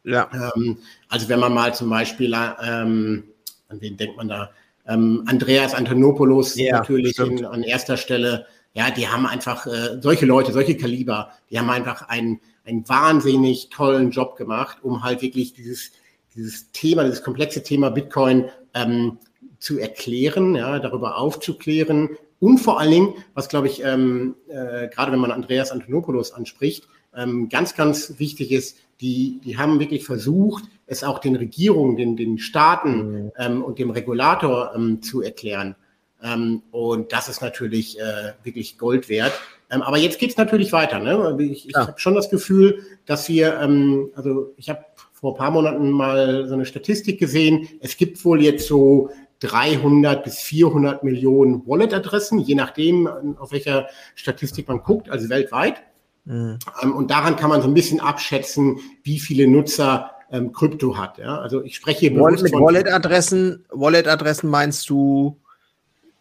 Ja. 0.03 0.29
Ähm, 0.33 0.79
also 1.07 1.29
wenn 1.29 1.39
man 1.39 1.53
mal 1.53 1.75
zum 1.75 1.89
Beispiel, 1.89 2.33
ähm, 2.33 3.25
an 3.69 3.81
wen 3.81 3.95
denkt 3.95 4.17
man 4.17 4.27
da, 4.27 4.49
ähm, 4.87 5.23
Andreas 5.27 5.75
Antonopoulos 5.75 6.55
ja, 6.55 6.77
natürlich 6.77 7.19
in, 7.19 7.45
an 7.45 7.61
erster 7.61 7.97
Stelle. 7.97 8.47
Ja, 8.73 8.89
die 8.89 9.07
haben 9.07 9.25
einfach 9.27 9.67
äh, 9.67 9.99
solche 10.01 10.25
Leute, 10.25 10.51
solche 10.51 10.77
Kaliber, 10.77 11.31
die 11.51 11.59
haben 11.59 11.69
einfach 11.69 12.09
einen, 12.09 12.39
einen 12.65 12.87
wahnsinnig 12.89 13.69
tollen 13.69 14.11
Job 14.11 14.35
gemacht, 14.35 14.79
um 14.81 15.03
halt 15.03 15.21
wirklich 15.21 15.53
dieses, 15.53 15.91
dieses 16.35 16.71
Thema, 16.71 17.03
dieses 17.03 17.21
komplexe 17.21 17.61
Thema 17.61 17.89
Bitcoin 17.89 18.45
ähm, 18.73 19.19
zu 19.59 19.77
erklären, 19.77 20.55
ja, 20.55 20.79
darüber 20.79 21.17
aufzuklären 21.17 22.09
und 22.39 22.59
vor 22.59 22.79
allen 22.79 22.91
Dingen, 22.91 23.13
was 23.33 23.49
glaube 23.49 23.67
ich, 23.67 23.83
ähm, 23.83 24.35
äh, 24.47 24.87
gerade 24.87 25.11
wenn 25.11 25.19
man 25.19 25.31
Andreas 25.31 25.71
Antonopoulos 25.71 26.31
anspricht, 26.31 26.87
ähm, 27.17 27.49
ganz, 27.49 27.75
ganz 27.75 28.19
wichtig 28.19 28.51
ist, 28.51 28.77
die, 29.01 29.39
die 29.43 29.57
haben 29.57 29.79
wirklich 29.79 30.05
versucht, 30.05 30.65
es 30.85 31.03
auch 31.03 31.19
den 31.19 31.35
Regierungen, 31.35 31.97
den, 31.97 32.15
den 32.15 32.37
Staaten 32.37 33.11
mhm. 33.11 33.31
ähm, 33.37 33.63
und 33.63 33.79
dem 33.79 33.89
Regulator 33.89 34.71
ähm, 34.75 35.01
zu 35.01 35.21
erklären. 35.21 35.75
Ähm, 36.23 36.63
und 36.71 37.11
das 37.11 37.29
ist 37.29 37.41
natürlich 37.41 37.99
äh, 37.99 38.33
wirklich 38.43 38.77
Gold 38.77 39.09
wert. 39.09 39.33
Ähm, 39.69 39.81
aber 39.81 39.97
jetzt 39.97 40.19
geht 40.19 40.31
es 40.31 40.37
natürlich 40.37 40.71
weiter. 40.71 40.99
Ne? 40.99 41.37
Ich, 41.39 41.67
ich 41.67 41.73
ja. 41.75 41.87
habe 41.87 41.99
schon 41.99 42.15
das 42.15 42.29
Gefühl, 42.29 42.83
dass 43.05 43.27
wir, 43.29 43.59
ähm, 43.59 44.09
also 44.15 44.53
ich 44.57 44.69
habe 44.69 44.85
vor 45.11 45.33
ein 45.33 45.37
paar 45.37 45.51
Monaten 45.51 45.91
mal 45.91 46.47
so 46.47 46.53
eine 46.53 46.65
Statistik 46.65 47.19
gesehen. 47.19 47.67
Es 47.81 47.97
gibt 47.97 48.23
wohl 48.23 48.41
jetzt 48.41 48.67
so 48.67 49.09
300 49.39 50.23
bis 50.23 50.39
400 50.39 51.03
Millionen 51.03 51.67
Wallet-Adressen, 51.67 52.39
je 52.39 52.55
nachdem, 52.55 53.07
auf 53.37 53.51
welcher 53.51 53.87
Statistik 54.15 54.67
man 54.67 54.81
guckt, 54.81 55.09
also 55.09 55.29
weltweit. 55.29 55.83
Mhm. 56.27 56.59
Ähm, 56.83 56.95
und 56.95 57.09
daran 57.09 57.35
kann 57.35 57.49
man 57.49 57.61
so 57.61 57.67
ein 57.67 57.73
bisschen 57.73 57.99
abschätzen, 57.99 58.79
wie 59.03 59.19
viele 59.19 59.47
Nutzer 59.47 60.11
ähm, 60.31 60.51
Krypto 60.51 60.97
hat. 60.97 61.17
Ja? 61.17 61.39
Also 61.39 61.63
ich 61.63 61.75
spreche 61.75 61.99
hier 62.01 62.19
Wallet, 62.19 62.41
mit 62.41 62.53
Wallet-Adressen. 62.53 63.65
Wallet-Adressen 63.69 64.49
meinst 64.49 64.89
du 64.89 65.39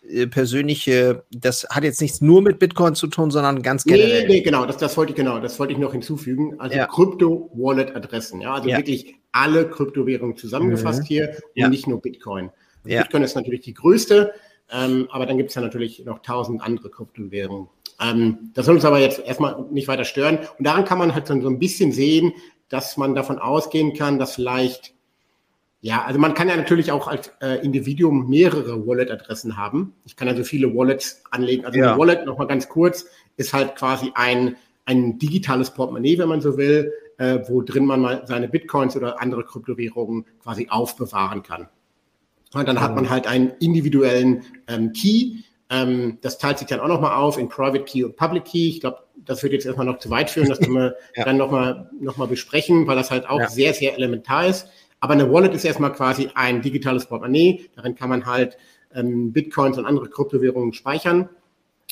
äh, 0.08 0.28
persönliche, 0.28 1.24
das 1.32 1.66
hat 1.68 1.82
jetzt 1.82 2.00
nichts 2.00 2.20
nur 2.20 2.40
mit 2.40 2.60
Bitcoin 2.60 2.94
zu 2.94 3.08
tun, 3.08 3.32
sondern 3.32 3.62
ganz 3.62 3.82
generell. 3.82 4.28
Nee, 4.28 4.36
nee 4.36 4.40
genau, 4.42 4.64
das, 4.64 4.76
das 4.76 4.96
wollte 4.96 5.10
ich 5.10 5.16
genau, 5.16 5.40
das 5.40 5.58
wollte 5.58 5.72
ich 5.72 5.78
noch 5.78 5.92
hinzufügen. 5.92 6.54
Also 6.60 6.76
ja. 6.76 6.86
Krypto-Wallet-Adressen, 6.86 8.40
ja, 8.40 8.54
also 8.54 8.68
ja. 8.68 8.76
wirklich 8.76 9.16
alle 9.32 9.68
Kryptowährungen 9.68 10.36
zusammengefasst 10.36 11.02
mhm. 11.02 11.06
hier 11.06 11.28
und 11.30 11.62
ja. 11.62 11.68
nicht 11.68 11.88
nur 11.88 12.00
Bitcoin. 12.00 12.50
Bitcoin 12.84 13.24
ist 13.24 13.34
natürlich 13.34 13.62
die 13.62 13.74
größte, 13.74 14.32
ähm, 14.70 15.08
aber 15.10 15.26
dann 15.26 15.36
gibt 15.38 15.48
es 15.48 15.56
ja 15.56 15.62
natürlich 15.62 16.04
noch 16.04 16.20
tausend 16.20 16.62
andere 16.62 16.88
Kryptowährungen. 16.88 17.68
Ähm, 18.00 18.50
das 18.54 18.66
soll 18.66 18.74
uns 18.74 18.84
aber 18.84 18.98
jetzt 18.98 19.20
erstmal 19.20 19.64
nicht 19.70 19.88
weiter 19.88 20.04
stören. 20.04 20.38
Und 20.58 20.66
daran 20.66 20.84
kann 20.84 20.98
man 20.98 21.14
halt 21.14 21.26
so 21.26 21.34
ein 21.34 21.58
bisschen 21.58 21.92
sehen, 21.92 22.32
dass 22.68 22.96
man 22.96 23.14
davon 23.14 23.38
ausgehen 23.38 23.94
kann, 23.94 24.18
dass 24.18 24.34
vielleicht, 24.34 24.94
ja, 25.80 26.04
also 26.04 26.18
man 26.18 26.34
kann 26.34 26.48
ja 26.48 26.56
natürlich 26.56 26.90
auch 26.92 27.06
als 27.06 27.30
äh, 27.40 27.64
Individuum 27.64 28.28
mehrere 28.28 28.86
Wallet-Adressen 28.86 29.56
haben. 29.56 29.94
Ich 30.04 30.16
kann 30.16 30.28
also 30.28 30.42
viele 30.42 30.74
Wallets 30.74 31.22
anlegen. 31.30 31.64
Also 31.64 31.78
ja. 31.78 31.90
eine 31.90 31.98
Wallet, 31.98 32.26
nochmal 32.26 32.48
ganz 32.48 32.68
kurz, 32.68 33.06
ist 33.36 33.52
halt 33.52 33.76
quasi 33.76 34.10
ein, 34.14 34.56
ein 34.84 35.18
digitales 35.18 35.72
Portemonnaie, 35.72 36.18
wenn 36.18 36.28
man 36.28 36.40
so 36.40 36.56
will, 36.56 36.92
äh, 37.18 37.40
wo 37.46 37.62
drin 37.62 37.86
man 37.86 38.00
mal 38.00 38.24
seine 38.26 38.48
Bitcoins 38.48 38.96
oder 38.96 39.20
andere 39.20 39.44
Kryptowährungen 39.44 40.26
quasi 40.42 40.68
aufbewahren 40.68 41.42
kann. 41.42 41.68
Und 42.52 42.68
dann 42.68 42.80
hat 42.80 42.94
man 42.94 43.10
halt 43.10 43.26
einen 43.26 43.52
individuellen 43.60 44.44
ähm, 44.68 44.92
Key. 44.92 45.42
Ähm, 45.68 46.18
das 46.20 46.38
teilt 46.38 46.58
sich 46.58 46.68
dann 46.68 46.80
auch 46.80 46.88
nochmal 46.88 47.16
auf 47.16 47.38
in 47.38 47.48
Private 47.48 47.84
Key 47.84 48.04
und 48.04 48.16
Public 48.16 48.44
Key. 48.44 48.68
Ich 48.68 48.80
glaube, 48.80 48.98
das 49.16 49.42
wird 49.42 49.52
jetzt 49.52 49.66
erstmal 49.66 49.86
noch 49.86 49.98
zu 49.98 50.10
weit 50.10 50.30
führen. 50.30 50.48
Das 50.48 50.60
können 50.60 50.74
wir 50.74 50.96
ja. 51.16 51.24
dann 51.24 51.36
nochmal 51.36 51.90
noch 52.00 52.16
mal 52.16 52.28
besprechen, 52.28 52.86
weil 52.86 52.96
das 52.96 53.10
halt 53.10 53.28
auch 53.28 53.40
ja. 53.40 53.48
sehr, 53.48 53.74
sehr 53.74 53.94
elementar 53.94 54.46
ist. 54.46 54.68
Aber 55.00 55.14
eine 55.14 55.30
Wallet 55.30 55.54
ist 55.54 55.64
erstmal 55.64 55.92
quasi 55.92 56.30
ein 56.34 56.62
digitales 56.62 57.06
Portemonnaie. 57.06 57.68
Darin 57.74 57.94
kann 57.94 58.08
man 58.08 58.26
halt 58.26 58.56
ähm, 58.94 59.32
Bitcoins 59.32 59.76
und 59.78 59.86
andere 59.86 60.08
Kryptowährungen 60.08 60.72
speichern. 60.72 61.28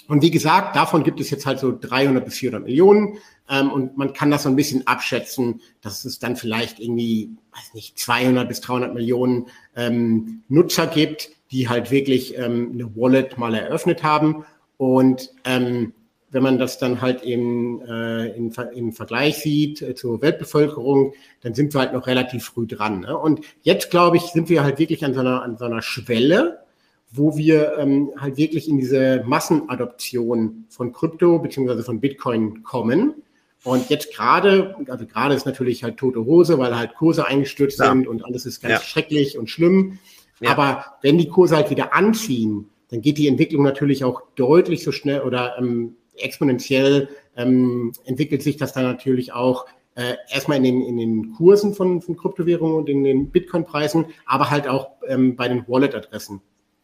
Und 0.06 0.22
wie 0.22 0.30
gesagt, 0.30 0.76
davon 0.76 1.02
gibt 1.02 1.20
es 1.20 1.30
jetzt 1.30 1.46
halt 1.46 1.58
so 1.58 1.76
300 1.78 2.24
bis 2.24 2.34
400 2.34 2.64
Millionen. 2.64 3.18
Ähm, 3.48 3.70
und 3.70 3.96
man 3.96 4.12
kann 4.12 4.30
das 4.30 4.44
so 4.44 4.48
ein 4.48 4.56
bisschen 4.56 4.86
abschätzen, 4.86 5.60
dass 5.80 6.04
es 6.04 6.18
dann 6.18 6.36
vielleicht 6.36 6.78
irgendwie, 6.80 7.30
weiß 7.52 7.74
nicht, 7.74 7.98
200 7.98 8.48
bis 8.48 8.60
300 8.60 8.94
Millionen 8.94 9.46
ähm, 9.76 10.42
Nutzer 10.48 10.86
gibt, 10.86 11.30
die 11.50 11.68
halt 11.68 11.90
wirklich 11.90 12.36
ähm, 12.38 12.70
eine 12.72 12.96
Wallet 12.96 13.38
mal 13.38 13.54
eröffnet 13.54 14.02
haben. 14.02 14.44
Und 14.76 15.30
ähm, 15.44 15.92
wenn 16.34 16.42
man 16.42 16.58
das 16.58 16.78
dann 16.78 17.00
halt 17.00 17.22
im, 17.22 17.80
äh, 17.88 18.36
im, 18.36 18.52
im 18.74 18.92
Vergleich 18.92 19.38
sieht 19.38 19.80
äh, 19.82 19.94
zur 19.94 20.20
Weltbevölkerung, 20.20 21.14
dann 21.42 21.54
sind 21.54 21.72
wir 21.72 21.80
halt 21.80 21.92
noch 21.92 22.08
relativ 22.08 22.46
früh 22.46 22.66
dran. 22.66 23.00
Ne? 23.00 23.16
Und 23.16 23.40
jetzt, 23.62 23.90
glaube 23.90 24.16
ich, 24.16 24.24
sind 24.24 24.48
wir 24.48 24.64
halt 24.64 24.80
wirklich 24.80 25.04
an 25.04 25.14
so 25.14 25.20
einer, 25.20 25.42
an 25.42 25.56
so 25.56 25.64
einer 25.64 25.80
Schwelle, 25.80 26.64
wo 27.12 27.36
wir 27.36 27.78
ähm, 27.78 28.10
halt 28.18 28.36
wirklich 28.36 28.68
in 28.68 28.78
diese 28.78 29.22
Massenadoption 29.24 30.64
von 30.68 30.92
Krypto 30.92 31.38
beziehungsweise 31.38 31.84
von 31.84 32.00
Bitcoin 32.00 32.64
kommen. 32.64 33.14
Und 33.62 33.88
jetzt 33.88 34.12
gerade, 34.12 34.74
also 34.88 35.06
gerade 35.06 35.34
ist 35.34 35.46
natürlich 35.46 35.84
halt 35.84 35.96
tote 35.96 36.24
Hose, 36.24 36.58
weil 36.58 36.76
halt 36.76 36.96
Kurse 36.96 37.26
eingestürzt 37.26 37.78
ja. 37.78 37.90
sind 37.90 38.08
und 38.08 38.24
alles 38.24 38.44
ist 38.44 38.60
ganz 38.60 38.74
ja. 38.74 38.80
schrecklich 38.80 39.38
und 39.38 39.48
schlimm. 39.48 40.00
Ja. 40.40 40.50
Aber 40.50 40.84
wenn 41.02 41.18
die 41.18 41.28
Kurse 41.28 41.56
halt 41.56 41.70
wieder 41.70 41.94
anziehen, 41.94 42.68
dann 42.90 43.00
geht 43.00 43.18
die 43.18 43.28
Entwicklung 43.28 43.62
natürlich 43.62 44.04
auch 44.04 44.22
deutlich 44.34 44.84
so 44.84 44.92
schnell 44.92 45.22
oder 45.22 45.58
ähm, 45.58 45.96
exponentiell 46.16 47.08
ähm, 47.36 47.92
entwickelt 48.04 48.42
sich 48.42 48.56
das 48.56 48.72
dann 48.72 48.84
natürlich 48.84 49.32
auch 49.32 49.66
äh, 49.96 50.14
erstmal 50.28 50.58
in 50.58 50.64
den, 50.64 50.82
in 50.82 50.96
den 50.96 51.32
Kursen 51.32 51.74
von, 51.74 52.02
von 52.02 52.16
Kryptowährungen 52.16 52.76
und 52.76 52.88
in 52.88 53.04
den 53.04 53.30
Bitcoin-Preisen, 53.30 54.06
aber 54.26 54.50
halt 54.50 54.66
auch 54.68 54.90
ähm, 55.06 55.36
bei 55.36 55.48
den 55.48 55.66
Wallet-Adressen. 55.68 56.40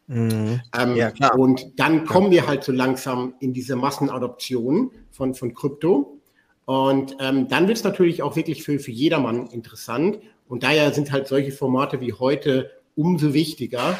Mhm. 0.07 0.61
Ähm, 0.77 0.97
ja, 0.97 1.11
klar. 1.11 1.39
Und 1.39 1.79
dann 1.79 2.05
kommen 2.05 2.31
wir 2.31 2.47
halt 2.47 2.65
so 2.65 2.73
langsam 2.73 3.35
in 3.41 3.53
diese 3.53 3.77
Massenadoption 3.77 4.91
von, 5.11 5.35
von 5.35 5.55
Krypto. 5.55 6.19
Und 6.65 7.17
ähm, 7.21 7.49
dann 7.49 7.67
wird 7.67 7.79
es 7.79 7.85
natürlich 7.85 8.23
auch 8.23 8.37
wirklich 8.37 8.63
für, 8.63 8.79
für 8.79 8.91
jedermann 8.91 9.49
interessant. 9.49 10.19
Und 10.49 10.63
daher 10.63 10.93
sind 10.93 11.13
halt 11.13 11.29
solche 11.29 11.53
Formate 11.53 12.01
wie 12.01 12.13
heute 12.13 12.71
umso 13.01 13.33
wichtiger, 13.33 13.99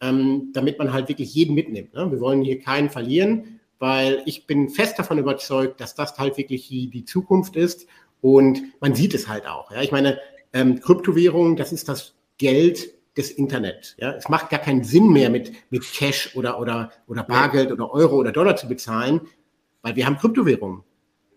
ähm, 0.00 0.50
damit 0.52 0.78
man 0.78 0.92
halt 0.92 1.08
wirklich 1.08 1.34
jeden 1.34 1.54
mitnimmt. 1.54 1.94
Ne? 1.94 2.10
Wir 2.10 2.20
wollen 2.20 2.42
hier 2.42 2.60
keinen 2.60 2.90
verlieren, 2.90 3.60
weil 3.78 4.22
ich 4.26 4.46
bin 4.46 4.68
fest 4.68 4.98
davon 4.98 5.18
überzeugt, 5.18 5.80
dass 5.80 5.94
das 5.94 6.18
halt 6.18 6.36
wirklich 6.36 6.68
die, 6.68 6.88
die 6.88 7.04
Zukunft 7.04 7.56
ist. 7.56 7.86
Und 8.20 8.62
man 8.80 8.94
sieht 8.94 9.14
es 9.14 9.26
halt 9.26 9.46
auch. 9.46 9.70
Ja? 9.70 9.80
Ich 9.80 9.90
meine, 9.90 10.18
ähm, 10.52 10.80
Kryptowährungen, 10.80 11.56
das 11.56 11.72
ist 11.72 11.88
das 11.88 12.14
Geld 12.36 12.92
des 13.16 13.30
Internet. 13.30 13.96
Ja, 13.98 14.12
es 14.12 14.28
macht 14.28 14.50
gar 14.50 14.60
keinen 14.60 14.84
Sinn 14.84 15.08
mehr 15.08 15.30
mit, 15.30 15.52
mit 15.70 15.82
Cash 15.82 16.34
oder, 16.34 16.60
oder, 16.60 16.92
oder 17.06 17.22
Bargeld 17.22 17.72
oder 17.72 17.92
Euro 17.92 18.16
oder 18.16 18.32
Dollar 18.32 18.56
zu 18.56 18.68
bezahlen, 18.68 19.22
weil 19.82 19.96
wir 19.96 20.06
haben 20.06 20.18
Kryptowährungen. 20.18 20.82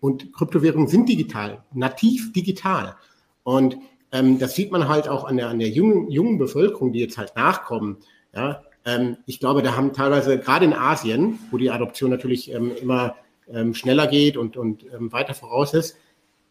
Und 0.00 0.32
Kryptowährungen 0.32 0.88
sind 0.88 1.08
digital, 1.08 1.64
nativ 1.72 2.32
digital. 2.32 2.96
Und 3.42 3.76
ähm, 4.16 4.38
das 4.38 4.54
sieht 4.54 4.72
man 4.72 4.88
halt 4.88 5.08
auch 5.08 5.24
an 5.24 5.36
der, 5.36 5.48
an 5.48 5.58
der 5.58 5.68
jungen, 5.68 6.10
jungen 6.10 6.38
Bevölkerung, 6.38 6.92
die 6.92 7.00
jetzt 7.00 7.18
halt 7.18 7.36
nachkommen. 7.36 7.98
Ja, 8.34 8.62
ähm, 8.84 9.18
ich 9.26 9.40
glaube, 9.40 9.62
da 9.62 9.76
haben 9.76 9.92
teilweise, 9.92 10.38
gerade 10.38 10.64
in 10.64 10.72
Asien, 10.72 11.38
wo 11.50 11.58
die 11.58 11.70
Adoption 11.70 12.10
natürlich 12.10 12.52
ähm, 12.52 12.72
immer 12.80 13.16
ähm, 13.52 13.74
schneller 13.74 14.06
geht 14.06 14.36
und, 14.36 14.56
und 14.56 14.84
ähm, 14.94 15.12
weiter 15.12 15.34
voraus 15.34 15.74
ist, 15.74 15.96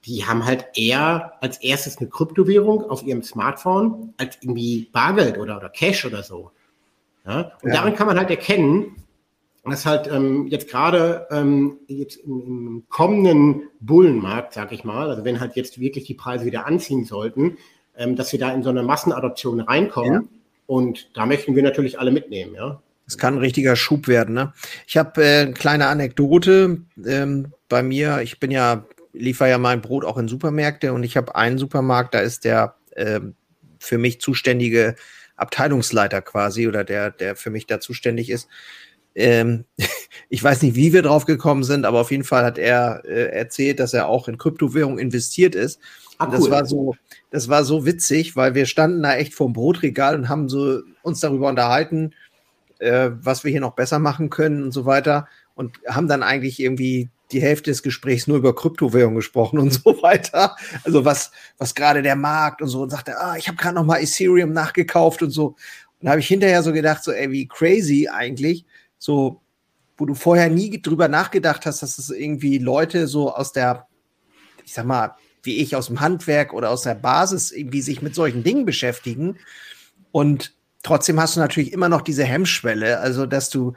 die 0.05 0.25
haben 0.25 0.45
halt 0.45 0.67
eher 0.75 1.33
als 1.41 1.57
erstes 1.57 1.97
eine 1.97 2.09
Kryptowährung 2.09 2.89
auf 2.89 3.03
ihrem 3.03 3.23
Smartphone 3.23 4.13
als 4.17 4.37
irgendwie 4.41 4.89
Bargeld 4.91 5.37
oder, 5.37 5.57
oder 5.57 5.69
Cash 5.69 6.05
oder 6.05 6.21
so. 6.21 6.51
Ja? 7.25 7.51
Und 7.63 7.69
ja. 7.69 7.75
daran 7.77 7.95
kann 7.95 8.07
man 8.07 8.17
halt 8.17 8.29
erkennen, 8.29 8.95
dass 9.71 9.85
halt 9.85 10.07
ähm, 10.07 10.47
jetzt 10.47 10.69
gerade 10.69 11.27
ähm, 11.31 11.77
jetzt 11.87 12.17
im, 12.17 12.41
im, 12.41 12.83
kommenden 12.89 13.63
Bullenmarkt, 13.79 14.53
sag 14.53 14.71
ich 14.71 14.83
mal, 14.83 15.09
also 15.09 15.25
wenn 15.25 15.39
halt 15.39 15.55
jetzt 15.55 15.79
wirklich 15.79 16.05
die 16.05 16.13
Preise 16.13 16.45
wieder 16.45 16.65
anziehen 16.65 17.05
sollten, 17.05 17.57
ähm, 17.97 18.15
dass 18.15 18.31
wir 18.31 18.39
da 18.39 18.53
in 18.53 18.63
so 18.63 18.69
eine 18.69 18.83
Massenadoption 18.83 19.59
reinkommen. 19.59 20.13
Ja. 20.13 20.23
Und 20.67 21.09
da 21.15 21.25
möchten 21.25 21.55
wir 21.55 21.63
natürlich 21.63 21.99
alle 21.99 22.11
mitnehmen, 22.11 22.55
ja. 22.55 22.81
Es 23.07 23.19
kann 23.19 23.35
ein 23.35 23.39
richtiger 23.39 23.75
Schub 23.75 24.07
werden. 24.07 24.33
Ne? 24.33 24.51
Ich 24.87 24.97
habe 24.97 25.23
äh, 25.23 25.41
eine 25.41 25.53
kleine 25.53 25.87
Anekdote 25.87 26.81
ähm, 27.05 27.53
bei 27.69 27.83
mir. 27.83 28.21
Ich 28.21 28.39
bin 28.39 28.49
ja 28.49 28.85
liefere 29.15 29.49
ja 29.49 29.57
mein 29.57 29.81
Brot 29.81 30.05
auch 30.05 30.17
in 30.17 30.27
Supermärkte 30.27 30.93
und 30.93 31.03
ich 31.03 31.17
habe 31.17 31.35
einen 31.35 31.57
Supermarkt, 31.57 32.13
da 32.13 32.19
ist 32.19 32.45
der 32.45 32.75
äh, 32.91 33.21
für 33.79 33.97
mich 33.97 34.21
zuständige 34.21 34.95
Abteilungsleiter 35.35 36.21
quasi 36.21 36.67
oder 36.67 36.83
der, 36.83 37.11
der 37.11 37.35
für 37.35 37.49
mich 37.49 37.67
da 37.67 37.79
zuständig 37.79 38.29
ist. 38.29 38.47
Ähm, 39.15 39.65
ich 40.29 40.43
weiß 40.43 40.61
nicht, 40.61 40.75
wie 40.75 40.93
wir 40.93 41.01
drauf 41.01 41.25
gekommen 41.25 41.63
sind, 41.63 41.85
aber 41.85 42.01
auf 42.01 42.11
jeden 42.11 42.23
Fall 42.23 42.43
hat 42.43 42.57
er 42.57 43.03
äh, 43.05 43.31
erzählt, 43.31 43.79
dass 43.79 43.93
er 43.93 44.07
auch 44.07 44.27
in 44.27 44.37
Kryptowährung 44.37 44.99
investiert 44.99 45.55
ist. 45.55 45.79
Ah, 46.17 46.27
cool. 46.27 46.37
Das 46.37 46.49
war 46.49 46.65
so, 46.65 46.95
das 47.31 47.49
war 47.49 47.63
so 47.63 47.85
witzig, 47.85 48.35
weil 48.35 48.55
wir 48.55 48.65
standen 48.65 49.03
da 49.03 49.15
echt 49.15 49.33
vorm 49.33 49.53
Brotregal 49.53 50.15
und 50.15 50.29
haben 50.29 50.49
so 50.49 50.81
uns 51.01 51.19
darüber 51.19 51.49
unterhalten, 51.49 52.13
äh, 52.79 53.09
was 53.21 53.43
wir 53.43 53.51
hier 53.51 53.61
noch 53.61 53.75
besser 53.75 53.99
machen 53.99 54.29
können 54.29 54.63
und 54.63 54.71
so 54.71 54.85
weiter 54.85 55.27
und 55.55 55.79
haben 55.87 56.07
dann 56.07 56.23
eigentlich 56.23 56.59
irgendwie 56.59 57.09
die 57.31 57.41
Hälfte 57.41 57.71
des 57.71 57.81
Gesprächs 57.81 58.27
nur 58.27 58.37
über 58.37 58.53
Kryptowährungen 58.53 59.15
gesprochen 59.15 59.59
und 59.59 59.73
so 59.83 60.01
weiter. 60.01 60.55
Also 60.83 61.05
was, 61.05 61.31
was 61.57 61.73
gerade 61.73 62.01
der 62.01 62.15
Markt 62.15 62.61
und 62.61 62.67
so 62.67 62.81
und 62.81 62.91
sagte, 62.91 63.19
ah, 63.19 63.35
ich 63.37 63.47
habe 63.47 63.57
gerade 63.57 63.75
noch 63.75 63.85
mal 63.85 64.01
Ethereum 64.01 64.53
nachgekauft 64.53 65.23
und 65.23 65.31
so. 65.31 65.47
Und 65.47 66.05
da 66.05 66.11
habe 66.11 66.19
ich 66.19 66.27
hinterher 66.27 66.61
so 66.61 66.71
gedacht, 66.71 67.03
so, 67.03 67.11
ey, 67.11 67.31
wie 67.31 67.47
crazy 67.47 68.07
eigentlich, 68.11 68.65
so, 69.05 69.41
wo 69.97 70.05
du 70.05 70.15
vorher 70.15 70.49
nie 70.49 70.81
drüber 70.81 71.07
nachgedacht 71.07 71.65
hast, 71.65 71.83
dass 71.83 71.99
es 71.99 72.09
irgendwie 72.09 72.57
Leute 72.57 73.07
so 73.07 73.33
aus 73.33 73.53
der, 73.53 73.87
ich 74.65 74.73
sag 74.73 74.85
mal, 74.85 75.15
wie 75.43 75.57
ich 75.57 75.75
aus 75.75 75.87
dem 75.87 76.01
Handwerk 76.01 76.53
oder 76.53 76.71
aus 76.71 76.81
der 76.81 76.95
Basis 76.95 77.51
irgendwie 77.51 77.81
sich 77.81 78.01
mit 78.01 78.15
solchen 78.15 78.43
Dingen 78.43 78.65
beschäftigen. 78.65 79.37
Und 80.11 80.55
trotzdem 80.81 81.19
hast 81.21 81.35
du 81.35 81.39
natürlich 81.39 81.71
immer 81.71 81.87
noch 81.87 82.01
diese 82.01 82.23
Hemmschwelle, 82.23 82.99
also 82.99 83.27
dass 83.27 83.51
du 83.51 83.73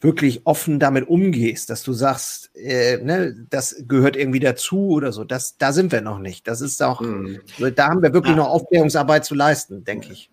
wirklich 0.00 0.46
offen 0.48 0.80
damit 0.80 1.08
umgehst, 1.08 1.70
dass 1.70 1.84
du 1.84 1.92
sagst, 1.92 2.50
äh, 2.56 2.96
ne, 2.96 3.46
das 3.50 3.84
gehört 3.86 4.16
irgendwie 4.16 4.40
dazu 4.40 4.88
oder 4.88 5.12
so. 5.12 5.22
Das, 5.22 5.58
da 5.58 5.72
sind 5.72 5.92
wir 5.92 6.00
noch 6.00 6.18
nicht. 6.18 6.48
Das 6.48 6.60
ist 6.60 6.82
auch, 6.82 7.00
mhm. 7.00 7.40
da 7.76 7.88
haben 7.88 8.02
wir 8.02 8.12
wirklich 8.12 8.32
ja. 8.36 8.42
noch 8.42 8.48
Aufklärungsarbeit 8.48 9.24
zu 9.24 9.36
leisten, 9.36 9.84
denke 9.84 10.12
ich. 10.12 10.28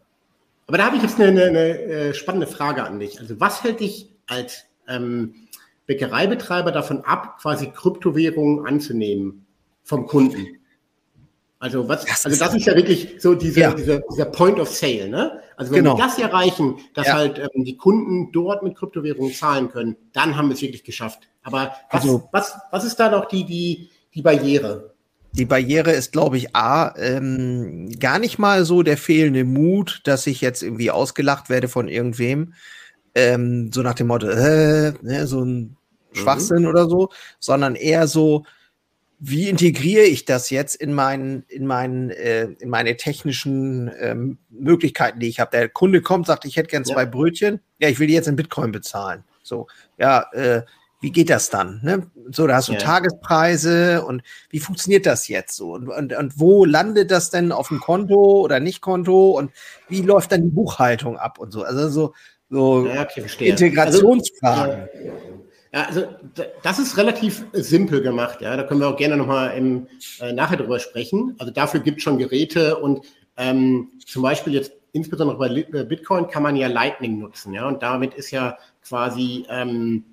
Aber 0.65 0.79
da 0.79 0.85
habe 0.85 0.97
ich 0.97 1.03
jetzt 1.03 1.19
eine, 1.19 1.43
eine, 1.43 1.59
eine, 1.59 2.13
spannende 2.15 2.47
Frage 2.47 2.83
an 2.83 2.99
dich. 2.99 3.19
Also 3.19 3.39
was 3.39 3.63
hält 3.63 3.79
dich 3.79 4.09
als 4.29 4.65
ähm, 4.87 5.35
Bäckereibetreiber 5.85 6.71
davon 6.71 7.01
ab, 7.01 7.39
quasi 7.41 7.71
Kryptowährungen 7.71 8.65
anzunehmen 8.65 9.45
vom 9.83 10.05
Kunden? 10.05 10.59
Also 11.61 11.89
was, 11.89 12.05
das 12.05 12.25
also 12.25 12.39
das 12.39 12.55
ist 12.55 12.65
ja 12.67 12.75
wirklich 12.75 13.15
so 13.19 13.35
diese, 13.35 13.59
ja. 13.59 13.73
dieser, 13.73 13.99
dieser 13.99 14.25
Point 14.25 14.59
of 14.59 14.69
Sale, 14.69 15.09
ne? 15.09 15.41
Also 15.57 15.73
wenn 15.73 15.83
genau. 15.83 15.97
wir 15.97 16.05
das 16.05 16.17
erreichen, 16.17 16.77
dass 16.93 17.07
ja. 17.07 17.15
halt 17.15 17.37
ähm, 17.37 17.65
die 17.65 17.75
Kunden 17.75 18.31
dort 18.31 18.63
mit 18.63 18.77
Kryptowährungen 18.77 19.33
zahlen 19.33 19.69
können, 19.69 19.97
dann 20.13 20.37
haben 20.37 20.47
wir 20.47 20.55
es 20.55 20.61
wirklich 20.61 20.85
geschafft. 20.85 21.27
Aber 21.43 21.73
was, 21.91 22.03
also, 22.03 22.29
was, 22.31 22.53
was 22.71 22.85
ist 22.85 22.97
da 22.97 23.11
noch 23.11 23.25
die, 23.25 23.45
die, 23.45 23.89
die 24.13 24.21
Barriere? 24.21 24.93
Die 25.33 25.45
Barriere 25.45 25.91
ist, 25.91 26.13
glaube 26.13 26.37
ich, 26.37 26.55
A, 26.55 26.93
ähm, 26.97 27.89
gar 27.99 28.19
nicht 28.19 28.39
mal 28.39 28.63
so 28.63 28.81
der 28.81 28.97
fehlende 28.97 29.43
Mut, 29.43 29.99
dass 30.05 30.27
ich 30.27 30.39
jetzt 30.39 30.63
irgendwie 30.63 30.91
ausgelacht 30.91 31.49
werde 31.49 31.67
von 31.67 31.89
irgendwem, 31.89 32.53
ähm, 33.19 33.71
so 33.73 33.81
nach 33.81 33.95
dem 33.95 34.07
Motto, 34.07 34.27
äh, 34.27 34.93
ne, 35.01 35.27
so 35.27 35.43
ein 35.43 35.57
mhm. 35.59 35.75
Schwachsinn 36.13 36.63
mhm. 36.63 36.69
oder 36.69 36.87
so, 36.87 37.09
sondern 37.39 37.75
eher 37.75 38.07
so, 38.07 38.43
wie 39.19 39.49
integriere 39.49 40.05
ich 40.05 40.23
das 40.23 40.49
jetzt 40.49 40.75
in 40.75 40.93
meinen, 40.93 41.43
in 41.49 41.67
meinen, 41.67 42.09
äh, 42.09 42.45
in 42.59 42.69
meine 42.69 42.95
technischen 42.95 43.91
ähm, 43.99 44.37
Möglichkeiten, 44.49 45.19
die 45.19 45.27
ich 45.27 45.41
habe? 45.41 45.51
Der 45.51 45.67
Kunde 45.67 46.01
kommt, 46.01 46.27
sagt, 46.27 46.45
ich 46.45 46.55
hätte 46.55 46.69
gern 46.69 46.85
zwei 46.85 47.03
ja. 47.03 47.09
Brötchen. 47.09 47.59
Ja, 47.79 47.89
ich 47.89 47.99
will 47.99 48.07
die 48.07 48.13
jetzt 48.13 48.29
in 48.29 48.37
Bitcoin 48.37 48.71
bezahlen. 48.71 49.25
So, 49.43 49.67
ja, 49.97 50.25
äh, 50.31 50.61
wie 51.01 51.11
geht 51.11 51.29
das 51.29 51.49
dann? 51.49 51.79
Ne? 51.83 52.07
So, 52.31 52.47
da 52.47 52.55
hast 52.55 52.69
du 52.69 52.73
ja. 52.73 52.79
Tagespreise 52.79 54.05
und 54.05 54.21
wie 54.49 54.59
funktioniert 54.59 55.05
das 55.05 55.27
jetzt 55.27 55.55
so? 55.55 55.73
Und, 55.73 55.89
und, 55.89 56.13
und 56.13 56.39
wo 56.39 56.65
landet 56.65 57.11
das 57.11 57.29
denn 57.29 57.51
auf 57.51 57.69
dem 57.69 57.79
Konto 57.79 58.41
oder 58.41 58.59
nicht 58.59 58.81
Konto? 58.81 59.31
Und 59.31 59.51
wie 59.87 60.01
läuft 60.01 60.31
dann 60.31 60.43
die 60.43 60.49
Buchhaltung 60.49 61.17
ab 61.17 61.39
und 61.39 61.51
so? 61.51 61.63
Also 61.63 61.89
so, 61.89 62.13
so 62.49 62.87
ja, 62.87 63.03
okay, 63.03 63.23
Integrationsfragen. 63.39 64.81
Also, 64.81 64.89
ja, 65.71 65.83
also 65.83 66.03
das 66.63 66.79
ist 66.79 66.97
relativ 66.97 67.45
simpel 67.53 68.01
gemacht. 68.01 68.41
Ja, 68.41 68.57
da 68.57 68.63
können 68.63 68.79
wir 68.79 68.89
auch 68.89 68.97
gerne 68.97 69.17
nochmal 69.17 69.55
im, 69.55 69.87
äh, 70.19 70.33
nachher 70.33 70.57
drüber 70.57 70.79
sprechen. 70.79 71.35
Also 71.37 71.53
dafür 71.53 71.79
gibt 71.79 71.97
es 71.97 72.03
schon 72.03 72.17
Geräte 72.17 72.77
und 72.77 73.05
ähm, 73.37 73.91
zum 74.05 74.23
Beispiel 74.23 74.53
jetzt 74.53 74.71
insbesondere 74.91 75.37
bei 75.37 75.83
Bitcoin 75.83 76.27
kann 76.27 76.41
man 76.41 76.55
ja 76.55 76.67
Lightning 76.67 77.19
nutzen. 77.19 77.53
Ja, 77.53 77.67
und 77.67 77.83
damit 77.83 78.15
ist 78.15 78.31
ja 78.31 78.57
quasi 78.81 79.45
ähm, 79.49 80.03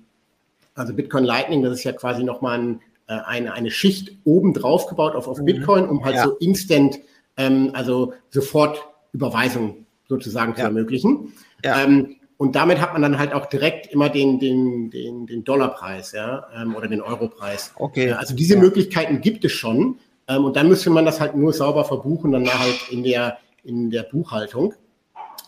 also 0.77 0.93
Bitcoin 0.93 1.23
Lightning, 1.23 1.63
das 1.63 1.73
ist 1.73 1.83
ja 1.83 1.91
quasi 1.91 2.23
nochmal 2.23 2.59
ein, 2.59 2.81
äh, 3.07 3.13
eine, 3.25 3.53
eine 3.53 3.71
Schicht 3.71 4.15
oben 4.23 4.53
drauf 4.53 4.85
gebaut 4.85 5.15
auf, 5.15 5.27
auf 5.27 5.39
mhm. 5.39 5.45
Bitcoin, 5.45 5.89
um 5.89 6.05
halt 6.05 6.15
ja. 6.15 6.23
so 6.23 6.37
instant, 6.37 6.99
ähm, 7.35 7.71
also 7.73 8.13
sofort 8.29 8.87
Überweisung 9.11 9.87
sozusagen 10.07 10.51
ja. 10.51 10.57
zu 10.57 10.63
ermöglichen. 10.63 11.33
Ja. 11.65 11.83
Ähm, 11.83 12.16
und 12.37 12.55
damit 12.55 12.79
hat 12.79 12.93
man 12.93 13.01
dann 13.01 13.17
halt 13.17 13.33
auch 13.33 13.47
direkt 13.47 13.87
immer 13.87 14.09
den, 14.09 14.39
den, 14.39 14.91
den, 14.91 15.25
den 15.25 15.43
Dollarpreis, 15.43 16.11
ja, 16.11 16.47
ähm, 16.55 16.75
oder 16.75 16.87
den 16.87 17.01
Europreis. 17.01 17.73
Okay. 17.75 18.11
also 18.11 18.35
diese 18.35 18.53
ja. 18.53 18.59
Möglichkeiten 18.59 19.21
gibt 19.21 19.43
es 19.43 19.51
schon. 19.51 19.97
Ähm, 20.27 20.45
und 20.45 20.55
dann 20.55 20.67
müsste 20.67 20.89
man 20.89 21.05
das 21.05 21.19
halt 21.19 21.35
nur 21.35 21.53
sauber 21.53 21.85
verbuchen, 21.85 22.31
dann 22.31 22.47
halt 22.47 22.91
in 22.91 23.03
der, 23.03 23.39
in 23.63 23.89
der 23.89 24.03
Buchhaltung. 24.03 24.73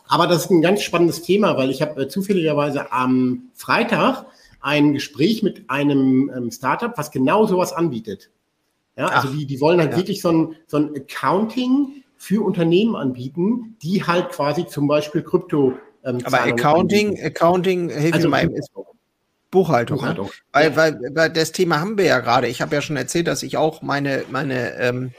Aber 0.08 0.26
das 0.26 0.46
ist 0.46 0.52
ein 0.52 0.62
ganz 0.62 0.82
spannendes 0.82 1.22
Thema, 1.22 1.58
weil 1.58 1.70
ich 1.70 1.82
habe 1.82 2.02
äh, 2.02 2.08
zufälligerweise 2.08 2.92
am 2.92 3.50
Freitag 3.54 4.26
ein 4.60 4.94
Gespräch 4.94 5.44
mit 5.44 5.70
einem 5.70 6.32
ähm, 6.36 6.52
Startup, 6.52 6.98
was 6.98 7.12
genau 7.12 7.46
sowas 7.46 7.72
anbietet. 7.72 8.32
Ja, 8.98 9.08
also 9.08 9.30
die, 9.30 9.46
die 9.46 9.62
wollen 9.62 9.80
halt 9.80 9.92
ja. 9.92 9.98
wirklich 9.98 10.22
so 10.22 10.30
ein, 10.30 10.56
so 10.68 10.78
ein 10.78 10.94
Accounting 10.96 12.04
für 12.18 12.44
Unternehmen 12.44 12.96
anbieten, 12.96 13.78
die 13.82 14.04
halt 14.04 14.30
quasi 14.30 14.68
zum 14.68 14.88
Beispiel 14.88 15.22
Krypto. 15.22 15.74
Ähm, 16.04 16.20
Aber 16.24 16.42
Accounting, 16.42 17.08
anbieten. 17.10 17.26
Accounting, 17.26 17.90
hilf 17.90 18.14
also, 18.14 18.28
mir 18.28 18.32
mal, 18.32 18.52
ist 18.52 18.72
Buchhaltung. 19.52 19.98
Ne? 19.98 20.02
Buchhaltung. 20.02 20.26
Ne? 20.28 20.32
Weil, 20.52 20.76
weil, 20.76 21.00
weil 21.14 21.30
das 21.30 21.52
Thema 21.52 21.80
haben 21.80 21.98
wir 21.98 22.06
ja 22.06 22.20
gerade. 22.20 22.48
Ich 22.48 22.62
habe 22.62 22.76
ja 22.76 22.82
schon 22.82 22.98
erzählt, 22.98 23.28
dass 23.28 23.44
ich 23.44 23.58
auch 23.58 23.82
meine, 23.82 24.24
meine 24.30 24.76
ähm, 24.78 25.12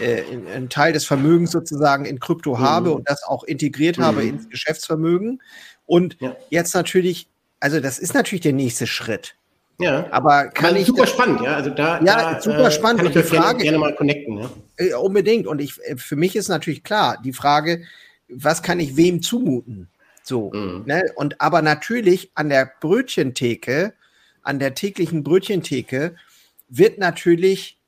äh, 0.00 0.22
einen 0.54 0.68
Teil 0.68 0.92
des 0.92 1.04
Vermögens 1.04 1.50
sozusagen 1.50 2.04
in 2.04 2.20
Krypto 2.20 2.56
mhm. 2.56 2.60
habe 2.60 2.92
und 2.92 3.08
das 3.08 3.22
auch 3.22 3.44
integriert 3.44 3.98
mhm. 3.98 4.02
habe 4.02 4.24
ins 4.24 4.48
Geschäftsvermögen. 4.48 5.40
Und 5.86 6.16
ja. 6.20 6.36
jetzt 6.50 6.74
natürlich 6.74 7.28
also 7.60 7.80
das 7.80 7.98
ist 7.98 8.14
natürlich 8.14 8.42
der 8.42 8.52
nächste 8.52 8.86
Schritt. 8.86 9.34
Ja, 9.80 10.08
aber 10.10 10.48
kann 10.48 10.74
ich 10.74 10.86
super 10.86 11.06
spannend, 11.06 11.40
ja. 11.40 11.54
Also 11.54 11.70
da, 11.70 12.00
ja, 12.02 12.32
da, 12.32 12.40
super 12.40 12.66
äh, 12.66 12.70
spannend. 12.70 12.98
Kann 12.98 13.06
ich 13.08 13.16
die 13.16 13.22
Frage, 13.22 13.62
gerne, 13.62 13.78
mal 13.78 13.94
connecten, 13.94 14.38
ja. 14.38 14.50
Äh, 14.76 14.94
unbedingt. 14.94 15.46
Und 15.46 15.60
ich, 15.60 15.80
äh, 15.84 15.96
für 15.96 16.16
mich 16.16 16.34
ist 16.34 16.48
natürlich 16.48 16.82
klar 16.82 17.18
die 17.24 17.32
Frage, 17.32 17.84
was 18.28 18.62
kann 18.62 18.80
ich 18.80 18.96
wem 18.96 19.22
zumuten? 19.22 19.88
So, 20.28 20.52
mhm. 20.52 20.84
ne? 20.86 21.10
Und 21.16 21.40
aber 21.40 21.62
natürlich 21.62 22.30
an 22.34 22.50
der 22.50 22.70
Brötchentheke, 22.80 23.94
an 24.42 24.58
der 24.58 24.74
täglichen 24.74 25.24
Brötchentheke 25.24 26.16
wird 26.68 26.98
natürlich, 26.98 27.80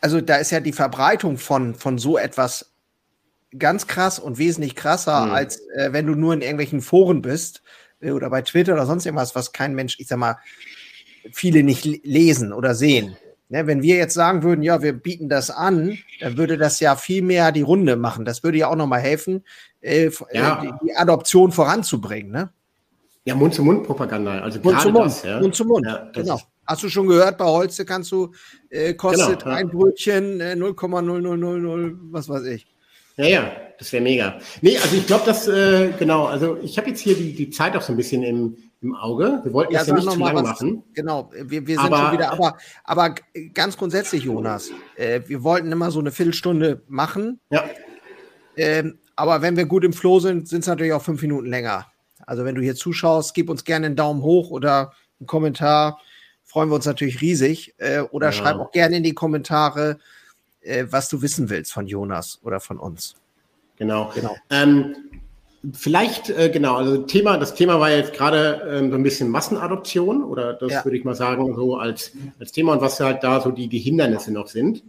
also 0.00 0.20
da 0.20 0.36
ist 0.36 0.50
ja 0.50 0.60
die 0.60 0.72
Verbreitung 0.72 1.36
von, 1.36 1.74
von 1.74 1.98
so 1.98 2.16
etwas 2.16 2.72
ganz 3.58 3.86
krass 3.86 4.18
und 4.18 4.38
wesentlich 4.38 4.74
krasser, 4.74 5.26
mhm. 5.26 5.32
als 5.32 5.60
äh, 5.76 5.92
wenn 5.92 6.06
du 6.06 6.14
nur 6.14 6.32
in 6.32 6.40
irgendwelchen 6.40 6.80
Foren 6.80 7.20
bist 7.20 7.62
oder 8.00 8.30
bei 8.30 8.42
Twitter 8.42 8.72
oder 8.72 8.86
sonst 8.86 9.04
irgendwas, 9.04 9.34
was 9.34 9.52
kein 9.52 9.74
Mensch, 9.74 9.96
ich 10.00 10.08
sag 10.08 10.18
mal, 10.18 10.38
viele 11.32 11.62
nicht 11.62 11.84
lesen 11.84 12.52
oder 12.52 12.74
sehen. 12.74 13.16
Ne, 13.48 13.66
wenn 13.66 13.82
wir 13.82 13.96
jetzt 13.96 14.14
sagen 14.14 14.42
würden, 14.42 14.62
ja, 14.62 14.80
wir 14.80 14.94
bieten 14.94 15.28
das 15.28 15.50
an, 15.50 15.98
dann 16.20 16.38
würde 16.38 16.56
das 16.56 16.80
ja 16.80 16.96
viel 16.96 17.20
mehr 17.20 17.52
die 17.52 17.60
Runde 17.60 17.96
machen. 17.96 18.24
Das 18.24 18.42
würde 18.42 18.56
ja 18.56 18.68
auch 18.68 18.76
nochmal 18.76 19.02
helfen, 19.02 19.44
äh, 19.82 20.10
ja. 20.32 20.60
die, 20.62 20.86
die, 20.86 20.96
Adoption 20.96 21.52
voranzubringen. 21.52 22.32
Ne? 22.32 22.50
Ja, 23.24 23.34
Mund-zu-Mund-Propaganda. 23.34 24.40
Also 24.40 24.60
Mund 24.60 24.80
zu 24.80 24.90
Mund, 24.90 25.06
das, 25.06 25.22
ja. 25.22 25.40
Mund 25.40 25.54
zu 25.54 25.64
Mund. 25.64 25.86
Ja, 25.86 26.10
genau. 26.12 26.40
Hast 26.66 26.82
du 26.82 26.88
schon 26.88 27.08
gehört, 27.08 27.38
bei 27.38 27.44
Holze 27.44 27.84
kannst 27.84 28.10
du, 28.12 28.32
äh, 28.70 28.94
kostet 28.94 29.42
genau, 29.42 29.56
ein 29.56 29.68
Brötchen 29.68 30.40
äh, 30.40 30.54
0,0000, 30.54 31.96
was 32.10 32.28
weiß 32.28 32.44
ich. 32.46 32.66
Ja, 33.16 33.26
ja, 33.26 33.52
das 33.78 33.92
wäre 33.92 34.02
mega. 34.02 34.38
Nee, 34.62 34.78
also 34.78 34.96
ich 34.96 35.06
glaube, 35.06 35.26
dass, 35.26 35.46
äh, 35.46 35.90
genau, 35.98 36.26
also 36.26 36.56
ich 36.62 36.78
habe 36.78 36.88
jetzt 36.90 37.00
hier 37.00 37.14
die, 37.14 37.34
die 37.34 37.50
Zeit 37.50 37.76
auch 37.76 37.82
so 37.82 37.92
ein 37.92 37.96
bisschen 37.96 38.22
im, 38.22 38.56
im 38.80 38.94
Auge. 38.94 39.40
Wir 39.42 39.52
wollten 39.52 39.72
ja, 39.72 39.80
das 39.80 39.88
ja 39.88 39.94
nicht 39.94 40.10
zu 40.10 40.18
lang 40.18 40.34
was, 40.34 40.42
machen. 40.42 40.82
Genau, 40.94 41.30
wir, 41.34 41.66
wir 41.66 41.76
sind 41.76 41.92
aber, 41.92 41.98
schon 41.98 42.12
wieder, 42.12 42.32
aber, 42.32 42.56
aber 42.84 43.14
ganz 43.52 43.76
grundsätzlich, 43.76 44.24
Jonas, 44.24 44.70
äh, 44.96 45.20
wir 45.26 45.42
wollten 45.42 45.70
immer 45.70 45.90
so 45.90 46.00
eine 46.00 46.10
Viertelstunde 46.10 46.82
machen. 46.88 47.40
Ja. 47.50 47.64
Ähm, 48.56 48.98
aber 49.16 49.42
wenn 49.42 49.56
wir 49.56 49.66
gut 49.66 49.84
im 49.84 49.92
Flow 49.92 50.20
sind, 50.20 50.48
sind 50.48 50.60
es 50.60 50.66
natürlich 50.66 50.92
auch 50.92 51.02
fünf 51.02 51.22
Minuten 51.22 51.48
länger. 51.48 51.86
Also 52.26 52.44
wenn 52.44 52.54
du 52.54 52.62
hier 52.62 52.74
zuschaust, 52.74 53.34
gib 53.34 53.50
uns 53.50 53.64
gerne 53.64 53.86
einen 53.86 53.96
Daumen 53.96 54.22
hoch 54.22 54.50
oder 54.50 54.92
einen 55.20 55.26
Kommentar. 55.26 56.00
Freuen 56.44 56.70
wir 56.70 56.76
uns 56.76 56.86
natürlich 56.86 57.20
riesig. 57.20 57.74
Äh, 57.78 58.00
oder 58.00 58.28
ja. 58.28 58.32
schreib 58.32 58.56
auch 58.58 58.72
gerne 58.72 58.96
in 58.96 59.02
die 59.02 59.14
Kommentare, 59.14 59.98
äh, 60.60 60.86
was 60.88 61.08
du 61.08 61.22
wissen 61.22 61.50
willst 61.50 61.72
von 61.72 61.86
Jonas 61.86 62.38
oder 62.42 62.60
von 62.60 62.78
uns. 62.78 63.16
Genau. 63.76 64.12
genau. 64.14 64.36
Ähm, 64.50 64.94
vielleicht, 65.72 66.30
äh, 66.30 66.50
genau, 66.50 66.76
also 66.76 66.98
Thema, 66.98 67.38
das 67.38 67.54
Thema 67.54 67.80
war 67.80 67.90
jetzt 67.90 68.12
gerade 68.12 68.62
ähm, 68.70 68.90
so 68.90 68.96
ein 68.96 69.02
bisschen 69.02 69.28
Massenadoption 69.28 70.22
oder 70.22 70.54
das 70.54 70.72
ja. 70.72 70.84
würde 70.84 70.96
ich 70.96 71.04
mal 71.04 71.14
sagen, 71.14 71.54
so 71.54 71.76
als, 71.76 72.12
als 72.38 72.52
Thema 72.52 72.74
und 72.74 72.80
was 72.80 73.00
halt 73.00 73.22
da 73.24 73.40
so 73.40 73.50
die, 73.50 73.68
die 73.68 73.78
Hindernisse 73.78 74.32
noch 74.32 74.48
sind. 74.48 74.82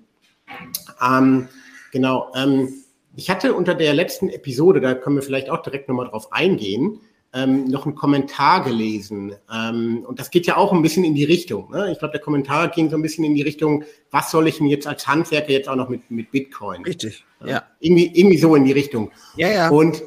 Ähm, 1.02 1.48
genau. 1.92 2.32
Ähm, 2.36 2.74
ich 3.16 3.30
hatte 3.30 3.54
unter 3.54 3.76
der 3.76 3.94
letzten 3.94 4.30
Episode, 4.30 4.82
da 4.82 4.96
können 4.96 5.16
wir 5.16 5.24
vielleicht 5.24 5.50
auch 5.50 5.62
direkt 5.62 5.88
nochmal 5.88 6.08
drauf 6.08 6.32
eingehen, 6.32 7.00
ähm, 7.34 7.66
noch 7.66 7.86
einen 7.86 7.96
Kommentar 7.96 8.64
gelesen. 8.64 9.36
Ähm, 9.52 10.06
und 10.08 10.20
das 10.20 10.30
geht 10.30 10.46
ja 10.46 10.58
auch 10.58 10.72
ein 10.72 10.82
bisschen 10.82 11.04
in 11.04 11.16
die 11.16 11.24
Richtung. 11.24 11.72
Ne? 11.72 11.92
Ich 11.92 12.00
glaube, 12.00 12.12
der 12.12 12.22
Kommentar 12.22 12.70
ging 12.70 12.90
so 12.90 12.96
ein 12.96 13.02
bisschen 13.02 13.24
in 13.26 13.34
die 13.34 13.42
Richtung, 13.42 13.84
was 14.12 14.30
soll 14.30 14.48
ich 14.48 14.62
mir 14.62 14.70
jetzt 14.70 14.86
als 14.88 15.08
Handwerker 15.08 15.52
jetzt 15.52 15.68
auch 15.68 15.76
noch 15.76 15.90
mit, 15.90 16.10
mit 16.12 16.32
Bitcoin? 16.32 16.84
Richtig, 16.84 17.26
ja. 17.44 17.64
Irgendwie, 17.80 18.12
irgendwie 18.14 18.38
so 18.38 18.56
in 18.56 18.66
die 18.66 18.72
Richtung. 18.72 19.12
Ja, 19.36 19.52
ja. 19.52 19.70
Und 19.70 20.04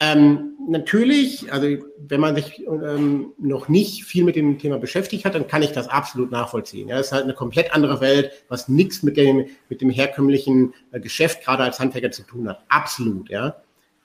ähm, 0.00 0.56
natürlich, 0.66 1.52
also 1.52 1.66
wenn 1.98 2.20
man 2.20 2.34
sich 2.34 2.66
ähm, 2.66 3.32
noch 3.38 3.68
nicht 3.68 4.04
viel 4.04 4.24
mit 4.24 4.34
dem 4.34 4.58
Thema 4.58 4.78
beschäftigt 4.78 5.24
hat, 5.24 5.34
dann 5.34 5.46
kann 5.46 5.62
ich 5.62 5.72
das 5.72 5.88
absolut 5.88 6.30
nachvollziehen. 6.30 6.88
Ja, 6.88 6.98
es 6.98 7.06
ist 7.06 7.12
halt 7.12 7.24
eine 7.24 7.34
komplett 7.34 7.74
andere 7.74 8.00
Welt, 8.00 8.32
was 8.48 8.68
nichts 8.68 9.02
mit 9.02 9.16
dem, 9.16 9.46
mit 9.68 9.80
dem 9.80 9.90
herkömmlichen 9.90 10.74
äh, 10.92 11.00
Geschäft 11.00 11.44
gerade 11.44 11.64
als 11.64 11.78
Handwerker 11.78 12.10
zu 12.10 12.22
tun 12.22 12.48
hat. 12.48 12.64
Absolut, 12.68 13.28
ja. 13.28 13.56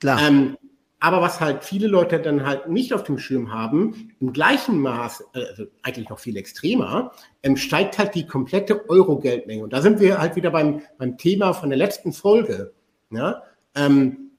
Klar. 0.00 0.20
Ähm, 0.20 0.58
aber 1.04 1.20
was 1.20 1.38
halt 1.38 1.64
viele 1.64 1.86
Leute 1.86 2.18
dann 2.18 2.46
halt 2.46 2.70
nicht 2.70 2.94
auf 2.94 3.02
dem 3.02 3.18
Schirm 3.18 3.52
haben, 3.52 4.14
im 4.20 4.32
gleichen 4.32 4.80
Maß, 4.80 5.22
äh, 5.34 5.44
also 5.50 5.64
eigentlich 5.82 6.08
noch 6.08 6.18
viel 6.18 6.34
extremer, 6.38 7.12
ähm, 7.42 7.58
steigt 7.58 7.98
halt 7.98 8.14
die 8.14 8.26
komplette 8.26 8.88
Euro-Geldmenge. 8.88 9.62
Und 9.62 9.74
da 9.74 9.82
sind 9.82 10.00
wir 10.00 10.16
halt 10.18 10.34
wieder 10.34 10.50
beim, 10.50 10.80
beim 10.96 11.18
Thema 11.18 11.52
von 11.52 11.68
der 11.68 11.76
letzten 11.76 12.14
Folge. 12.14 12.72
Ja? 13.10 13.42
Ähm, 13.74 14.30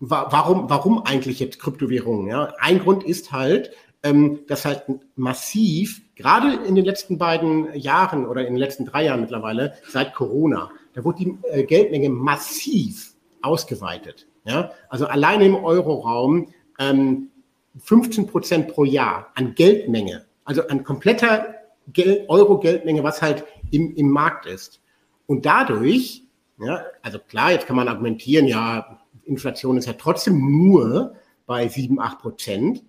wa 0.00 0.26
warum, 0.30 0.68
warum 0.68 1.02
eigentlich 1.02 1.40
jetzt 1.40 1.58
Kryptowährungen? 1.58 2.26
Ja? 2.26 2.52
Ein 2.58 2.80
Grund 2.80 3.04
ist 3.04 3.32
halt, 3.32 3.70
ähm, 4.02 4.40
dass 4.48 4.66
halt 4.66 4.84
massiv, 5.16 6.02
gerade 6.14 6.62
in 6.66 6.74
den 6.74 6.84
letzten 6.84 7.16
beiden 7.16 7.74
Jahren 7.74 8.26
oder 8.26 8.42
in 8.42 8.52
den 8.52 8.58
letzten 8.58 8.84
drei 8.84 9.06
Jahren 9.06 9.22
mittlerweile, 9.22 9.72
seit 9.88 10.12
Corona, 10.14 10.72
da 10.92 11.04
wurde 11.04 11.24
die 11.24 11.38
äh, 11.48 11.64
Geldmenge 11.64 12.10
massiv 12.10 13.14
ausgeweitet. 13.40 14.26
Ja? 14.44 14.72
Also 14.88 15.06
alleine 15.06 15.46
im 15.46 15.54
Euroraum 15.54 16.52
ähm, 16.78 17.28
15 17.78 18.26
Prozent 18.26 18.68
pro 18.68 18.84
Jahr 18.84 19.30
an 19.34 19.54
Geldmenge, 19.54 20.26
also 20.44 20.66
an 20.68 20.84
kompletter 20.84 21.54
Gel 21.88 22.24
Euro-Geldmenge, 22.28 23.02
was 23.02 23.22
halt 23.22 23.44
im, 23.70 23.94
im 23.94 24.10
Markt 24.10 24.46
ist. 24.46 24.80
Und 25.26 25.46
dadurch, 25.46 26.24
ja, 26.58 26.84
also 27.02 27.18
klar, 27.18 27.52
jetzt 27.52 27.66
kann 27.66 27.76
man 27.76 27.88
argumentieren, 27.88 28.46
ja, 28.46 29.00
Inflation 29.24 29.76
ist 29.76 29.86
ja 29.86 29.94
trotzdem 29.94 30.66
nur 30.68 31.14
bei 31.46 31.68
7, 31.68 32.00
8 32.00 32.18
Prozent. 32.18 32.84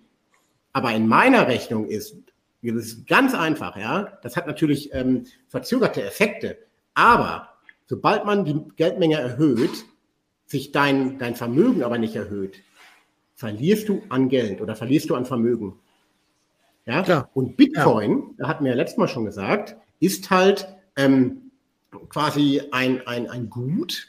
Aber 0.72 0.92
in 0.92 1.06
meiner 1.06 1.46
Rechnung 1.46 1.86
ist, 1.86 2.16
das 2.62 2.86
ist 2.86 3.06
ganz 3.06 3.34
einfach, 3.34 3.76
ja, 3.76 4.18
das 4.22 4.36
hat 4.36 4.46
natürlich 4.46 4.92
ähm, 4.92 5.26
verzögerte 5.48 6.02
Effekte. 6.02 6.58
Aber 6.94 7.48
sobald 7.86 8.24
man 8.24 8.44
die 8.44 8.60
Geldmenge 8.76 9.16
erhöht, 9.16 9.84
sich 10.46 10.72
dein, 10.72 11.18
dein 11.18 11.34
Vermögen 11.34 11.82
aber 11.82 11.98
nicht 11.98 12.16
erhöht, 12.16 12.62
verlierst 13.34 13.88
du 13.88 14.02
an 14.08 14.28
Geld 14.28 14.60
oder 14.60 14.76
verlierst 14.76 15.10
du 15.10 15.14
an 15.14 15.26
Vermögen. 15.26 15.74
Ja, 16.86 17.02
Klar. 17.02 17.30
und 17.34 17.56
Bitcoin, 17.56 18.10
ja. 18.10 18.34
da 18.38 18.48
hatten 18.48 18.64
wir 18.64 18.72
ja 18.72 18.76
letztes 18.76 18.98
Mal 18.98 19.08
schon 19.08 19.24
gesagt, 19.24 19.76
ist 20.00 20.30
halt 20.30 20.68
ähm, 20.96 21.50
quasi 22.08 22.62
ein, 22.72 23.06
ein, 23.06 23.28
ein 23.28 23.48
Gut. 23.48 24.08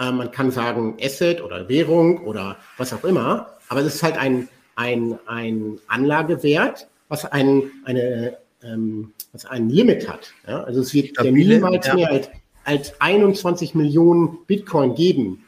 Ähm, 0.00 0.16
man 0.16 0.30
kann 0.30 0.50
sagen 0.50 0.96
Asset 1.00 1.42
oder 1.42 1.68
Währung 1.68 2.24
oder 2.24 2.56
was 2.78 2.92
auch 2.92 3.04
immer, 3.04 3.58
aber 3.68 3.80
es 3.80 3.96
ist 3.96 4.02
halt 4.02 4.16
ein, 4.16 4.48
ein, 4.76 5.18
ein 5.26 5.78
Anlagewert, 5.88 6.88
was 7.08 7.26
ein, 7.26 7.70
eine, 7.84 8.38
ähm, 8.62 9.12
was 9.32 9.44
ein 9.44 9.68
Limit 9.68 10.08
hat. 10.08 10.32
Ja? 10.46 10.62
Also 10.64 10.80
es 10.80 10.94
wird 10.94 11.22
niemals 11.22 11.86
ja. 11.86 11.94
mehr 11.94 12.10
als, 12.10 12.30
als 12.64 13.00
21 13.00 13.74
Millionen 13.74 14.38
Bitcoin 14.46 14.94
geben. 14.94 15.44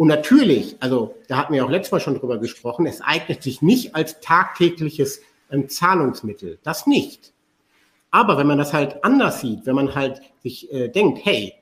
Und 0.00 0.08
natürlich, 0.08 0.78
also 0.80 1.14
da 1.28 1.36
hatten 1.36 1.52
wir 1.52 1.62
auch 1.62 1.68
letztes 1.68 1.92
Mal 1.92 2.00
schon 2.00 2.18
drüber 2.18 2.38
gesprochen, 2.38 2.86
es 2.86 3.02
eignet 3.02 3.42
sich 3.42 3.60
nicht 3.60 3.94
als 3.94 4.18
tagtägliches 4.20 5.20
ähm, 5.50 5.68
Zahlungsmittel. 5.68 6.58
Das 6.62 6.86
nicht. 6.86 7.34
Aber 8.10 8.38
wenn 8.38 8.46
man 8.46 8.56
das 8.56 8.72
halt 8.72 9.04
anders 9.04 9.42
sieht, 9.42 9.66
wenn 9.66 9.74
man 9.74 9.94
halt 9.94 10.22
sich 10.42 10.72
äh, 10.72 10.88
denkt, 10.88 11.20
hey, 11.24 11.52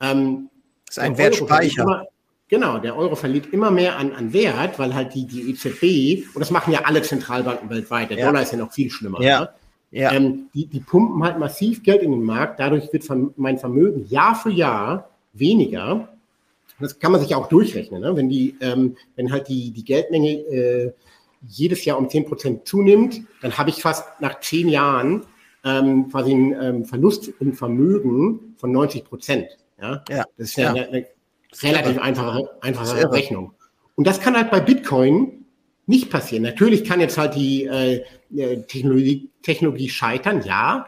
ähm, 0.00 0.48
das 0.86 0.96
ist 0.96 1.02
ein 1.02 1.18
Wertspeicher. 1.18 1.82
Immer, 1.82 2.06
genau, 2.48 2.78
der 2.78 2.96
Euro 2.96 3.14
verliert 3.14 3.52
immer 3.52 3.70
mehr 3.70 3.98
an, 3.98 4.14
an 4.14 4.32
Wert, 4.32 4.78
weil 4.78 4.94
halt 4.94 5.12
die, 5.12 5.26
die 5.26 5.50
EZB, 5.50 6.34
und 6.34 6.40
das 6.40 6.50
machen 6.50 6.72
ja 6.72 6.86
alle 6.86 7.02
Zentralbanken 7.02 7.68
weltweit, 7.68 8.08
der 8.08 8.16
ja. 8.16 8.24
Dollar 8.24 8.40
ist 8.40 8.52
ja 8.52 8.56
noch 8.56 8.72
viel 8.72 8.90
schlimmer. 8.90 9.20
Ja. 9.20 9.40
Ne? 9.40 9.48
Ja. 9.90 10.12
Ähm, 10.12 10.48
die, 10.54 10.64
die 10.64 10.80
pumpen 10.80 11.22
halt 11.22 11.38
massiv 11.38 11.82
Geld 11.82 12.00
in 12.00 12.12
den 12.12 12.22
Markt, 12.22 12.58
dadurch 12.58 12.90
wird 12.90 13.06
mein 13.36 13.58
Vermögen 13.58 14.06
Jahr 14.06 14.34
für 14.34 14.50
Jahr 14.50 15.10
weniger 15.34 16.08
das 16.82 16.98
kann 16.98 17.12
man 17.12 17.20
sich 17.20 17.34
auch 17.34 17.48
durchrechnen. 17.48 18.00
Ne? 18.00 18.16
Wenn, 18.16 18.28
die, 18.28 18.56
ähm, 18.60 18.96
wenn 19.16 19.32
halt 19.32 19.48
die, 19.48 19.70
die 19.70 19.84
Geldmenge 19.84 20.28
äh, 20.28 20.92
jedes 21.46 21.84
Jahr 21.84 21.98
um 21.98 22.08
10 22.08 22.26
Prozent 22.26 22.68
zunimmt, 22.68 23.22
dann 23.40 23.56
habe 23.58 23.70
ich 23.70 23.82
fast 23.82 24.20
nach 24.20 24.40
zehn 24.40 24.68
Jahren 24.68 25.26
ähm, 25.64 26.08
quasi 26.10 26.32
einen 26.32 26.52
ähm, 26.60 26.84
Verlust 26.84 27.32
im 27.40 27.54
Vermögen 27.54 28.54
von 28.56 28.72
90 28.72 29.04
Prozent. 29.04 29.46
Ja? 29.80 30.04
ja? 30.08 30.24
Das 30.36 30.48
ist 30.50 30.56
ja, 30.56 30.74
ja. 30.74 30.82
Eine, 30.84 30.88
eine 30.92 31.06
relativ 31.62 31.98
einfache, 31.98 32.50
einfache 32.60 33.12
Rechnung. 33.12 33.54
Und 33.94 34.06
das 34.06 34.20
kann 34.20 34.36
halt 34.36 34.50
bei 34.50 34.60
Bitcoin 34.60 35.44
nicht 35.86 36.10
passieren. 36.10 36.42
Natürlich 36.44 36.84
kann 36.84 37.00
jetzt 37.00 37.18
halt 37.18 37.34
die 37.34 37.64
äh, 37.64 38.04
äh 38.34 38.62
Technologie, 38.62 39.28
Technologie 39.42 39.88
scheitern, 39.88 40.42
ja, 40.44 40.86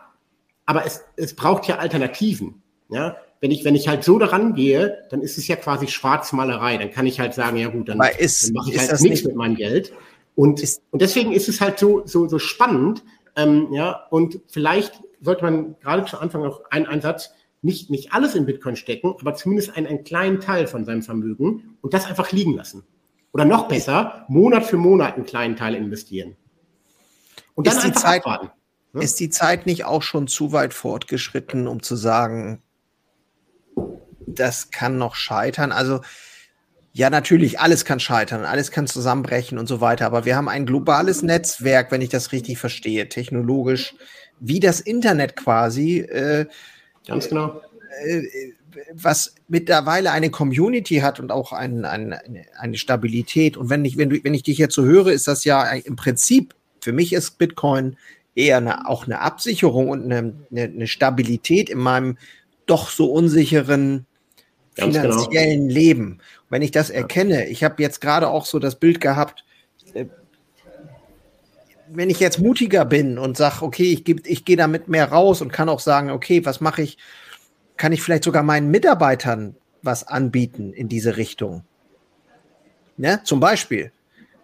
aber 0.66 0.86
es, 0.86 1.04
es 1.16 1.34
braucht 1.34 1.66
ja 1.66 1.76
Alternativen. 1.76 2.62
Ja, 2.88 3.16
wenn 3.44 3.50
ich, 3.50 3.62
wenn 3.62 3.74
ich 3.74 3.88
halt 3.88 4.04
so 4.04 4.18
daran 4.18 4.54
gehe, 4.54 5.04
dann 5.10 5.20
ist 5.20 5.36
es 5.36 5.46
ja 5.48 5.56
quasi 5.56 5.86
Schwarzmalerei. 5.86 6.78
Dann 6.78 6.90
kann 6.90 7.06
ich 7.06 7.20
halt 7.20 7.34
sagen, 7.34 7.58
ja 7.58 7.68
gut, 7.68 7.90
dann, 7.90 7.98
dann 7.98 8.08
mache 8.54 8.70
ich 8.70 8.78
halt 8.78 9.00
nichts 9.02 9.22
mit 9.22 9.36
meinem 9.36 9.54
Geld. 9.54 9.92
Und, 10.34 10.62
ist, 10.62 10.80
und 10.90 11.02
deswegen 11.02 11.30
ist 11.30 11.50
es 11.50 11.60
halt 11.60 11.78
so, 11.78 12.06
so, 12.06 12.26
so 12.26 12.38
spannend. 12.38 13.04
Ähm, 13.36 13.68
ja, 13.70 14.06
und 14.08 14.40
vielleicht 14.46 14.98
sollte 15.20 15.44
man 15.44 15.76
gerade 15.82 16.06
zu 16.06 16.18
Anfang 16.20 16.42
auch 16.42 16.62
einen 16.70 16.86
Einsatz 16.86 17.34
nicht, 17.60 17.90
nicht 17.90 18.14
alles 18.14 18.34
in 18.34 18.46
Bitcoin 18.46 18.76
stecken, 18.76 19.14
aber 19.20 19.34
zumindest 19.34 19.76
einen, 19.76 19.88
einen 19.88 20.04
kleinen 20.04 20.40
Teil 20.40 20.66
von 20.66 20.86
seinem 20.86 21.02
Vermögen 21.02 21.76
und 21.82 21.92
das 21.92 22.06
einfach 22.06 22.32
liegen 22.32 22.54
lassen. 22.54 22.82
Oder 23.32 23.44
noch 23.44 23.68
besser, 23.68 24.24
Monat 24.28 24.64
für 24.64 24.78
Monat 24.78 25.16
einen 25.16 25.26
kleinen 25.26 25.56
Teil 25.56 25.74
investieren. 25.74 26.34
Und 27.54 27.66
dann 27.66 27.76
ist 27.76 27.84
einfach 27.84 28.00
Zeit, 28.00 28.20
abwarten. 28.20 28.50
Ne? 28.94 29.02
Ist 29.02 29.20
die 29.20 29.28
Zeit 29.28 29.66
nicht 29.66 29.84
auch 29.84 30.02
schon 30.02 30.28
zu 30.28 30.52
weit 30.52 30.72
fortgeschritten, 30.72 31.68
um 31.68 31.82
zu 31.82 31.94
sagen, 31.94 32.62
das 34.26 34.70
kann 34.70 34.98
noch 34.98 35.14
scheitern. 35.14 35.72
Also 35.72 36.00
ja, 36.92 37.10
natürlich, 37.10 37.58
alles 37.58 37.84
kann 37.84 37.98
scheitern, 37.98 38.44
alles 38.44 38.70
kann 38.70 38.86
zusammenbrechen 38.86 39.58
und 39.58 39.66
so 39.66 39.80
weiter. 39.80 40.06
Aber 40.06 40.24
wir 40.24 40.36
haben 40.36 40.48
ein 40.48 40.64
globales 40.64 41.22
Netzwerk, 41.22 41.90
wenn 41.90 42.00
ich 42.00 42.08
das 42.08 42.30
richtig 42.30 42.58
verstehe, 42.58 43.08
technologisch, 43.08 43.96
wie 44.38 44.60
das 44.60 44.80
Internet 44.80 45.34
quasi. 45.34 45.98
Äh, 45.98 46.46
Ganz 47.06 47.28
genau. 47.28 47.60
Äh, 48.06 48.22
was 48.92 49.34
mittlerweile 49.48 50.12
eine 50.12 50.30
Community 50.30 50.96
hat 50.96 51.20
und 51.20 51.32
auch 51.32 51.52
ein, 51.52 51.84
ein, 51.84 52.14
eine 52.58 52.76
Stabilität. 52.76 53.56
Und 53.56 53.70
wenn 53.70 53.84
ich, 53.84 53.96
wenn, 53.96 54.10
du, 54.10 54.22
wenn 54.22 54.34
ich 54.34 54.42
dich 54.42 54.58
jetzt 54.58 54.74
so 54.74 54.84
höre, 54.84 55.08
ist 55.08 55.28
das 55.28 55.44
ja 55.44 55.64
im 55.64 55.96
Prinzip, 55.96 56.54
für 56.80 56.92
mich 56.92 57.12
ist 57.12 57.38
Bitcoin 57.38 57.96
eher 58.34 58.58
eine, 58.58 58.88
auch 58.88 59.06
eine 59.06 59.20
Absicherung 59.20 59.88
und 59.88 60.04
eine, 60.04 60.34
eine, 60.50 60.62
eine 60.62 60.86
Stabilität 60.86 61.70
in 61.70 61.78
meinem 61.78 62.18
doch 62.66 62.88
so 62.88 63.10
unsicheren 63.10 64.06
Ganz 64.74 64.94
genau. 64.94 65.12
finanziellen 65.12 65.68
genau. 65.68 65.74
Leben. 65.74 66.12
Und 66.12 66.50
wenn 66.50 66.62
ich 66.62 66.70
das 66.70 66.90
erkenne, 66.90 67.46
ich 67.46 67.64
habe 67.64 67.82
jetzt 67.82 68.00
gerade 68.00 68.28
auch 68.28 68.46
so 68.46 68.58
das 68.58 68.76
Bild 68.76 69.00
gehabt, 69.00 69.44
äh, 69.94 70.06
wenn 71.88 72.10
ich 72.10 72.20
jetzt 72.20 72.38
mutiger 72.38 72.84
bin 72.84 73.18
und 73.18 73.36
sage, 73.36 73.62
okay, 73.62 73.92
ich, 73.92 74.08
ich 74.26 74.44
gehe 74.44 74.56
damit 74.56 74.88
mehr 74.88 75.10
raus 75.10 75.40
und 75.40 75.52
kann 75.52 75.68
auch 75.68 75.80
sagen, 75.80 76.10
okay, 76.10 76.44
was 76.44 76.60
mache 76.60 76.82
ich, 76.82 76.98
kann 77.76 77.92
ich 77.92 78.02
vielleicht 78.02 78.24
sogar 78.24 78.42
meinen 78.42 78.70
Mitarbeitern 78.70 79.56
was 79.82 80.06
anbieten 80.06 80.72
in 80.72 80.88
diese 80.88 81.16
Richtung. 81.16 81.62
Ne? 82.96 83.20
Zum 83.24 83.40
Beispiel. 83.40 83.92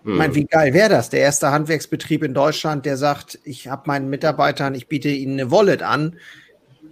Hm. 0.05 0.13
Ich 0.13 0.19
meine, 0.19 0.35
wie 0.35 0.45
geil 0.45 0.75
wäre 0.75 0.91
das? 0.91 1.11
Der 1.11 1.21
erste 1.21 1.51
Handwerksbetrieb 1.51 2.23
in 2.23 2.35
Deutschland, 2.35 2.87
der 2.87 2.97
sagt, 2.97 3.39
ich 3.45 3.69
habe 3.69 3.83
meinen 3.87 4.11
Mitarbeitern, 4.11 4.75
ich 4.75 4.89
biete 4.89 5.09
ihnen 5.09 5.41
eine 5.41 5.51
Wallet 5.51 5.83
an, 5.83 6.17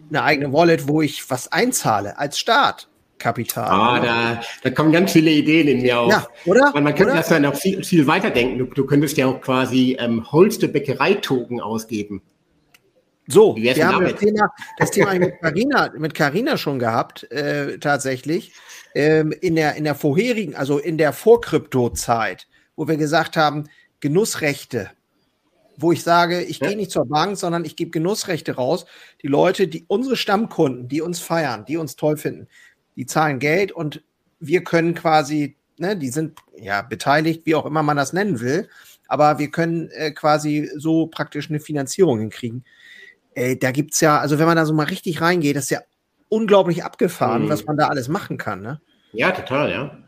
eine 0.08 0.22
eigene 0.22 0.52
Wallet, 0.52 0.88
wo 0.88 1.02
ich 1.02 1.28
was 1.30 1.52
einzahle 1.52 2.18
als 2.18 2.38
Staat. 2.38 2.88
Kapital. 3.18 3.68
Ah, 3.68 4.00
da, 4.00 4.40
da 4.62 4.70
kommen 4.70 4.92
ganz 4.92 5.12
viele 5.12 5.30
Ideen 5.30 5.68
in 5.68 5.82
mir 5.82 6.00
auf. 6.00 6.10
Ja, 6.10 6.28
oder? 6.46 6.70
Weil 6.72 6.82
man 6.82 6.94
könnte 6.94 7.14
das 7.14 7.28
dann 7.28 7.44
auch 7.46 7.54
viel, 7.54 7.84
viel 7.84 8.06
weiterdenken. 8.06 8.58
Du, 8.58 8.64
du 8.66 8.86
könntest 8.86 9.16
ja 9.16 9.26
auch 9.26 9.40
quasi 9.40 9.96
ähm, 9.98 10.30
Holste 10.30 10.68
Bäckerei-Token 10.68 11.60
ausgeben. 11.60 12.22
So, 13.30 13.54
wir 13.56 13.86
haben 13.86 14.04
das 14.04 14.14
Thema, 14.14 14.50
das 14.78 14.90
Thema 14.90 15.14
mit 15.14 15.38
Carina, 15.40 15.92
mit 15.98 16.14
Carina 16.14 16.56
schon 16.56 16.78
gehabt, 16.78 17.30
äh, 17.30 17.78
tatsächlich. 17.78 18.54
Ähm, 18.94 19.32
in 19.32 19.54
der, 19.54 19.74
in 19.74 19.84
der 19.84 19.94
vorherigen, 19.94 20.56
also 20.56 20.78
in 20.78 20.96
der 20.96 21.12
Vorkrypto-Zeit, 21.12 22.48
wo 22.74 22.88
wir 22.88 22.96
gesagt 22.96 23.36
haben, 23.36 23.64
Genussrechte, 24.00 24.90
wo 25.76 25.92
ich 25.92 26.02
sage, 26.02 26.42
ich 26.42 26.58
ja. 26.58 26.68
gehe 26.68 26.76
nicht 26.76 26.90
zur 26.90 27.06
Bank, 27.06 27.36
sondern 27.36 27.64
ich 27.64 27.76
gebe 27.76 27.90
Genussrechte 27.90 28.56
raus. 28.56 28.86
Die 29.22 29.28
Leute, 29.28 29.68
die 29.68 29.84
unsere 29.88 30.16
Stammkunden, 30.16 30.88
die 30.88 31.02
uns 31.02 31.20
feiern, 31.20 31.64
die 31.66 31.76
uns 31.76 31.96
toll 31.96 32.16
finden, 32.16 32.48
die 32.98 33.06
zahlen 33.06 33.38
Geld 33.38 33.70
und 33.70 34.02
wir 34.40 34.64
können 34.64 34.94
quasi, 34.94 35.56
ne, 35.78 35.96
die 35.96 36.08
sind 36.08 36.38
ja 36.60 36.82
beteiligt, 36.82 37.46
wie 37.46 37.54
auch 37.54 37.64
immer 37.64 37.84
man 37.84 37.96
das 37.96 38.12
nennen 38.12 38.40
will, 38.40 38.68
aber 39.06 39.38
wir 39.38 39.50
können 39.50 39.88
äh, 39.92 40.10
quasi 40.10 40.68
so 40.76 41.06
praktisch 41.06 41.48
eine 41.48 41.60
Finanzierung 41.60 42.18
hinkriegen. 42.18 42.64
Äh, 43.34 43.56
da 43.56 43.70
gibt's 43.70 44.00
ja, 44.00 44.18
also 44.18 44.40
wenn 44.40 44.46
man 44.46 44.56
da 44.56 44.66
so 44.66 44.74
mal 44.74 44.86
richtig 44.86 45.20
reingeht, 45.20 45.54
das 45.54 45.64
ist 45.64 45.70
ja 45.70 45.80
unglaublich 46.28 46.82
abgefahren, 46.82 47.44
mhm. 47.44 47.48
was 47.48 47.64
man 47.64 47.76
da 47.76 47.86
alles 47.86 48.08
machen 48.08 48.36
kann, 48.36 48.62
ne? 48.62 48.80
Ja, 49.12 49.30
total, 49.30 49.70
ja. 49.70 49.98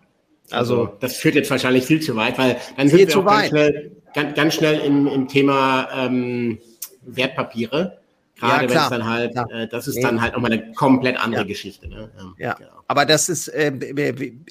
Also, 0.51 0.83
also, 0.83 0.97
das 0.99 1.17
führt 1.17 1.37
jetzt 1.37 1.51
wahrscheinlich 1.51 1.87
viel 1.87 2.01
zu 2.01 2.17
weit, 2.17 2.37
weil 2.37 2.57
dann 2.77 2.89
sind 2.89 3.09
wir 3.09 3.19
auch 3.19 3.25
ganz 3.25 3.49
schnell, 3.49 3.97
ganz, 4.15 4.35
ganz 4.35 4.55
schnell 4.55 4.81
im, 4.81 5.07
im 5.07 5.29
Thema 5.29 5.89
ähm, 5.95 6.59
Wertpapiere. 7.03 8.00
Gerade 8.41 8.65
ja, 8.65 8.71
wenn 8.71 8.79
es 8.79 8.89
dann 8.89 9.07
halt, 9.07 9.37
äh, 9.51 9.69
das 9.69 9.87
ist 9.87 10.03
dann 10.03 10.21
halt 10.21 10.33
nochmal 10.33 10.53
eine 10.53 10.73
komplett 10.73 11.23
andere 11.23 11.43
ja. 11.43 11.49
Geschichte. 11.49 11.89
Ne? 11.89 12.11
Ähm, 12.19 12.35
ja, 12.39 12.55
genau. 12.55 12.71
aber 12.89 13.05
das 13.05 13.29
ist, 13.29 13.49
äh, 13.49 13.73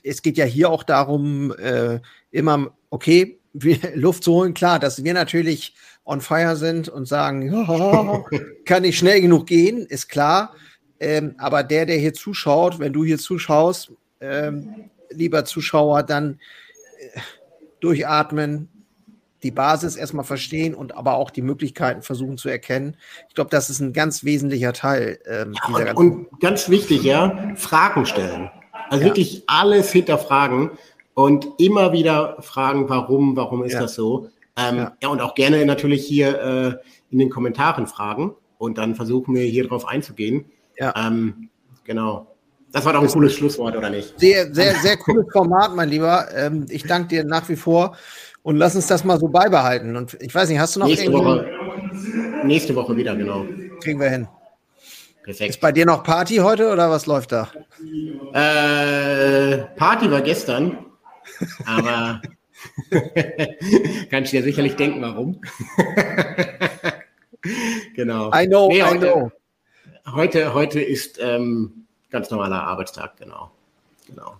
es 0.03 0.21
geht 0.21 0.37
ja 0.37 0.45
hier 0.45 0.69
auch 0.69 0.83
darum, 0.83 1.51
äh, 1.53 1.99
immer, 2.31 2.71
okay, 2.91 3.39
Luft 3.95 4.23
zu 4.23 4.33
holen. 4.33 4.53
Klar, 4.53 4.79
dass 4.79 5.03
wir 5.03 5.13
natürlich 5.13 5.73
on 6.05 6.21
fire 6.21 6.55
sind 6.55 6.87
und 6.87 7.07
sagen, 7.07 7.53
oh, 7.53 8.25
kann 8.65 8.83
nicht 8.83 8.99
schnell 8.99 9.21
genug 9.21 9.47
gehen, 9.47 9.85
ist 9.87 10.07
klar. 10.07 10.53
Ähm, 10.99 11.33
aber 11.37 11.63
der, 11.63 11.85
der 11.85 11.97
hier 11.97 12.13
zuschaut, 12.13 12.79
wenn 12.79 12.93
du 12.93 13.03
hier 13.03 13.17
zuschaust, 13.17 13.91
ähm, 14.21 14.89
lieber 15.09 15.45
Zuschauer, 15.45 16.03
dann 16.03 16.39
äh, 16.99 17.19
durchatmen, 17.79 18.67
die 19.43 19.51
Basis 19.51 19.95
erstmal 19.95 20.25
verstehen 20.25 20.75
und 20.75 20.95
aber 20.95 21.15
auch 21.15 21.29
die 21.29 21.41
Möglichkeiten 21.41 22.01
versuchen 22.01 22.37
zu 22.37 22.49
erkennen. 22.49 22.97
Ich 23.29 23.35
glaube, 23.35 23.49
das 23.49 23.69
ist 23.69 23.79
ein 23.79 23.93
ganz 23.93 24.23
wesentlicher 24.23 24.73
Teil 24.73 25.19
ähm, 25.25 25.53
ja, 25.53 25.67
dieser 25.67 25.85
ganzen. 25.85 25.97
Und 25.97 26.41
ganz 26.41 26.69
wichtig, 26.69 27.03
ja, 27.03 27.53
Fragen 27.55 28.05
stellen. 28.05 28.49
Also 28.89 29.03
ja. 29.03 29.09
wirklich 29.09 29.43
alles 29.47 29.91
hinterfragen 29.91 30.71
und 31.13 31.47
immer 31.57 31.93
wieder 31.93 32.37
fragen, 32.41 32.89
warum, 32.89 33.35
warum 33.35 33.63
ist 33.63 33.73
ja. 33.73 33.81
das 33.81 33.95
so? 33.95 34.29
Ähm, 34.57 34.77
ja. 34.77 34.97
ja. 35.01 35.09
und 35.09 35.21
auch 35.21 35.35
gerne 35.35 35.65
natürlich 35.65 36.05
hier 36.05 36.39
äh, 36.41 37.11
in 37.11 37.19
den 37.19 37.29
Kommentaren 37.29 37.87
fragen 37.87 38.35
und 38.57 38.77
dann 38.77 38.95
versuchen 38.95 39.35
wir 39.35 39.43
hier 39.43 39.67
drauf 39.67 39.87
einzugehen. 39.87 40.45
Ja. 40.77 40.93
Ähm, 40.95 41.49
genau. 41.83 42.27
Das 42.71 42.85
war 42.85 42.93
doch 42.93 43.01
ein 43.01 43.07
cooles 43.07 43.33
Schlusswort, 43.33 43.75
oder 43.75 43.89
nicht? 43.89 44.19
Sehr, 44.19 44.53
sehr, 44.53 44.75
sehr 44.75 44.97
cooles 44.97 45.25
Format, 45.31 45.75
mein 45.75 45.89
Lieber. 45.89 46.27
Ähm, 46.35 46.67
ich 46.69 46.83
danke 46.83 47.07
dir 47.07 47.23
nach 47.23 47.49
wie 47.49 47.55
vor 47.55 47.95
und 48.49 48.55
lass 48.55 48.75
uns 48.75 48.87
das 48.87 49.03
mal 49.03 49.19
so 49.19 49.27
beibehalten. 49.27 49.95
Und 49.95 50.17
ich 50.21 50.33
weiß 50.33 50.49
nicht, 50.49 50.57
hast 50.57 50.75
du 50.75 50.79
noch 50.79 50.87
nächste 50.87 51.13
Woche? 51.13 51.47
Nächste 52.43 52.75
Woche 52.75 52.97
wieder, 52.97 53.15
genau. 53.15 53.45
Kriegen 53.79 53.99
wir 53.99 54.09
hin. 54.09 54.27
Perfekt. 55.23 55.51
Ist 55.51 55.61
bei 55.61 55.71
dir 55.71 55.85
noch 55.85 56.03
Party 56.03 56.37
heute 56.37 56.71
oder 56.71 56.89
was 56.89 57.05
läuft 57.05 57.31
da? 57.31 57.47
Äh, 58.33 59.65
Party 59.75 60.09
war 60.09 60.21
gestern, 60.21 60.83
aber 61.67 62.23
kannst 64.09 64.33
du 64.33 64.37
dir 64.37 64.43
sicherlich 64.43 64.75
denken, 64.75 65.03
warum. 65.03 65.39
genau. 67.95 68.31
I 68.33 68.47
know, 68.47 68.69
nee, 68.69 68.81
heute, 68.81 69.05
I 69.05 69.11
know. 69.11 69.31
Heute, 70.11 70.55
heute 70.55 70.81
ist 70.81 71.19
ähm, 71.21 71.85
ganz 72.09 72.31
normaler 72.31 72.63
Arbeitstag, 72.63 73.15
genau. 73.17 73.51
Genau. 74.07 74.37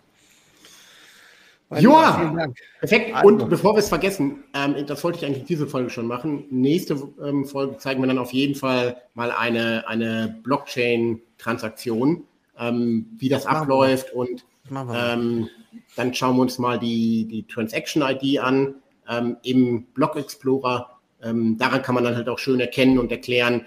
Ja, 1.78 2.48
perfekt. 2.80 3.16
Also. 3.16 3.28
Und 3.28 3.50
bevor 3.50 3.76
wir 3.76 3.80
es 3.80 3.90
vergessen, 3.90 4.44
ähm, 4.56 4.76
das 4.88 5.04
wollte 5.04 5.20
ich 5.20 5.26
eigentlich 5.26 5.44
diese 5.44 5.68
Folge 5.68 5.92
schon 5.92 6.08
machen. 6.08 6.46
Nächste 6.50 6.96
ähm, 7.24 7.46
Folge 7.46 7.78
zeigen 7.78 8.02
wir 8.02 8.08
dann 8.08 8.18
auf 8.18 8.34
jeden 8.34 8.56
Fall 8.56 8.98
mal 9.14 9.32
eine, 9.32 9.88
eine 9.88 10.40
Blockchain-Transaktion, 10.42 12.24
ähm, 12.58 13.06
wie 13.18 13.30
das, 13.30 13.44
das 13.44 13.56
abläuft 13.56 14.12
und 14.14 14.46
ähm, 14.72 15.48
dann 15.96 16.14
schauen 16.14 16.38
wir 16.38 16.42
uns 16.42 16.58
mal 16.58 16.80
die, 16.80 17.26
die 17.26 17.44
Transaction-ID 17.44 18.40
an 18.40 18.76
ähm, 19.08 19.38
im 19.44 19.84
Block 19.94 20.16
Explorer. 20.16 20.98
Ähm, 21.22 21.58
daran 21.60 21.84
kann 21.84 21.94
man 21.96 22.04
dann 22.04 22.16
halt 22.16 22.30
auch 22.30 22.40
schön 22.40 22.60
erkennen 22.60 22.98
und 22.98 23.12
erklären, 23.12 23.66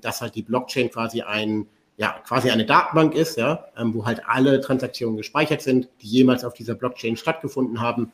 dass 0.00 0.20
halt 0.20 0.36
die 0.36 0.42
Blockchain 0.42 0.92
quasi 0.92 1.22
ein 1.22 1.66
ja, 1.96 2.20
quasi 2.26 2.50
eine 2.50 2.66
Datenbank 2.66 3.14
ist, 3.14 3.36
ja, 3.36 3.66
ähm, 3.76 3.94
wo 3.94 4.04
halt 4.04 4.22
alle 4.26 4.60
Transaktionen 4.60 5.16
gespeichert 5.16 5.62
sind, 5.62 5.88
die 6.02 6.08
jemals 6.08 6.44
auf 6.44 6.54
dieser 6.54 6.74
Blockchain 6.74 7.16
stattgefunden 7.16 7.80
haben. 7.80 8.12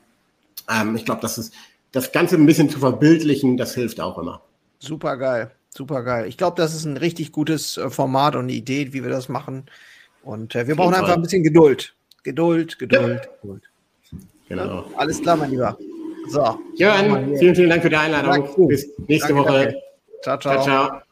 Ähm, 0.71 0.95
ich 0.95 1.05
glaube, 1.05 1.21
das 1.21 1.39
ist 1.39 1.53
das 1.91 2.13
Ganze 2.13 2.37
ein 2.37 2.47
bisschen 2.47 2.71
zu 2.71 2.79
verbildlichen, 2.79 3.57
das 3.57 3.75
hilft 3.75 4.01
auch 4.01 4.19
immer. 4.19 4.43
Super 4.79 5.17
geil, 5.17 5.51
super 5.71 6.03
geil. 6.03 6.27
Ich 6.27 6.37
glaube, 6.37 6.57
das 6.57 6.75
ist 6.75 6.85
ein 6.85 6.97
richtig 6.97 7.33
gutes 7.33 7.77
äh, 7.77 7.91
Format 7.91 8.37
und 8.37 8.43
eine 8.43 8.53
Idee, 8.53 8.93
wie 8.93 9.03
wir 9.03 9.11
das 9.11 9.29
machen. 9.29 9.67
Und 10.23 10.55
äh, 10.55 10.69
wir 10.69 10.77
brauchen 10.77 10.95
einfach 10.95 11.15
ein 11.15 11.23
bisschen 11.23 11.43
Geduld. 11.43 11.95
Geduld, 12.23 12.79
Geduld, 12.79 13.25
ja. 13.25 13.31
Geduld. 13.41 13.63
Genau. 14.49 14.85
Alles 14.97 15.21
klar, 15.21 15.37
mein 15.37 15.51
Lieber. 15.51 15.77
So. 16.29 16.59
Jörn, 16.77 17.37
vielen, 17.39 17.55
vielen 17.55 17.71
Dank 17.71 17.83
für 17.83 17.91
die 17.91 17.97
Einladung. 17.97 18.69
Bis 18.69 18.89
nächste 19.09 19.33
danke, 19.33 19.49
Woche. 19.49 19.63
Danke. 19.65 19.83
Ciao, 20.23 20.39
ciao. 20.39 20.63
ciao, 20.63 20.89
ciao. 20.89 21.12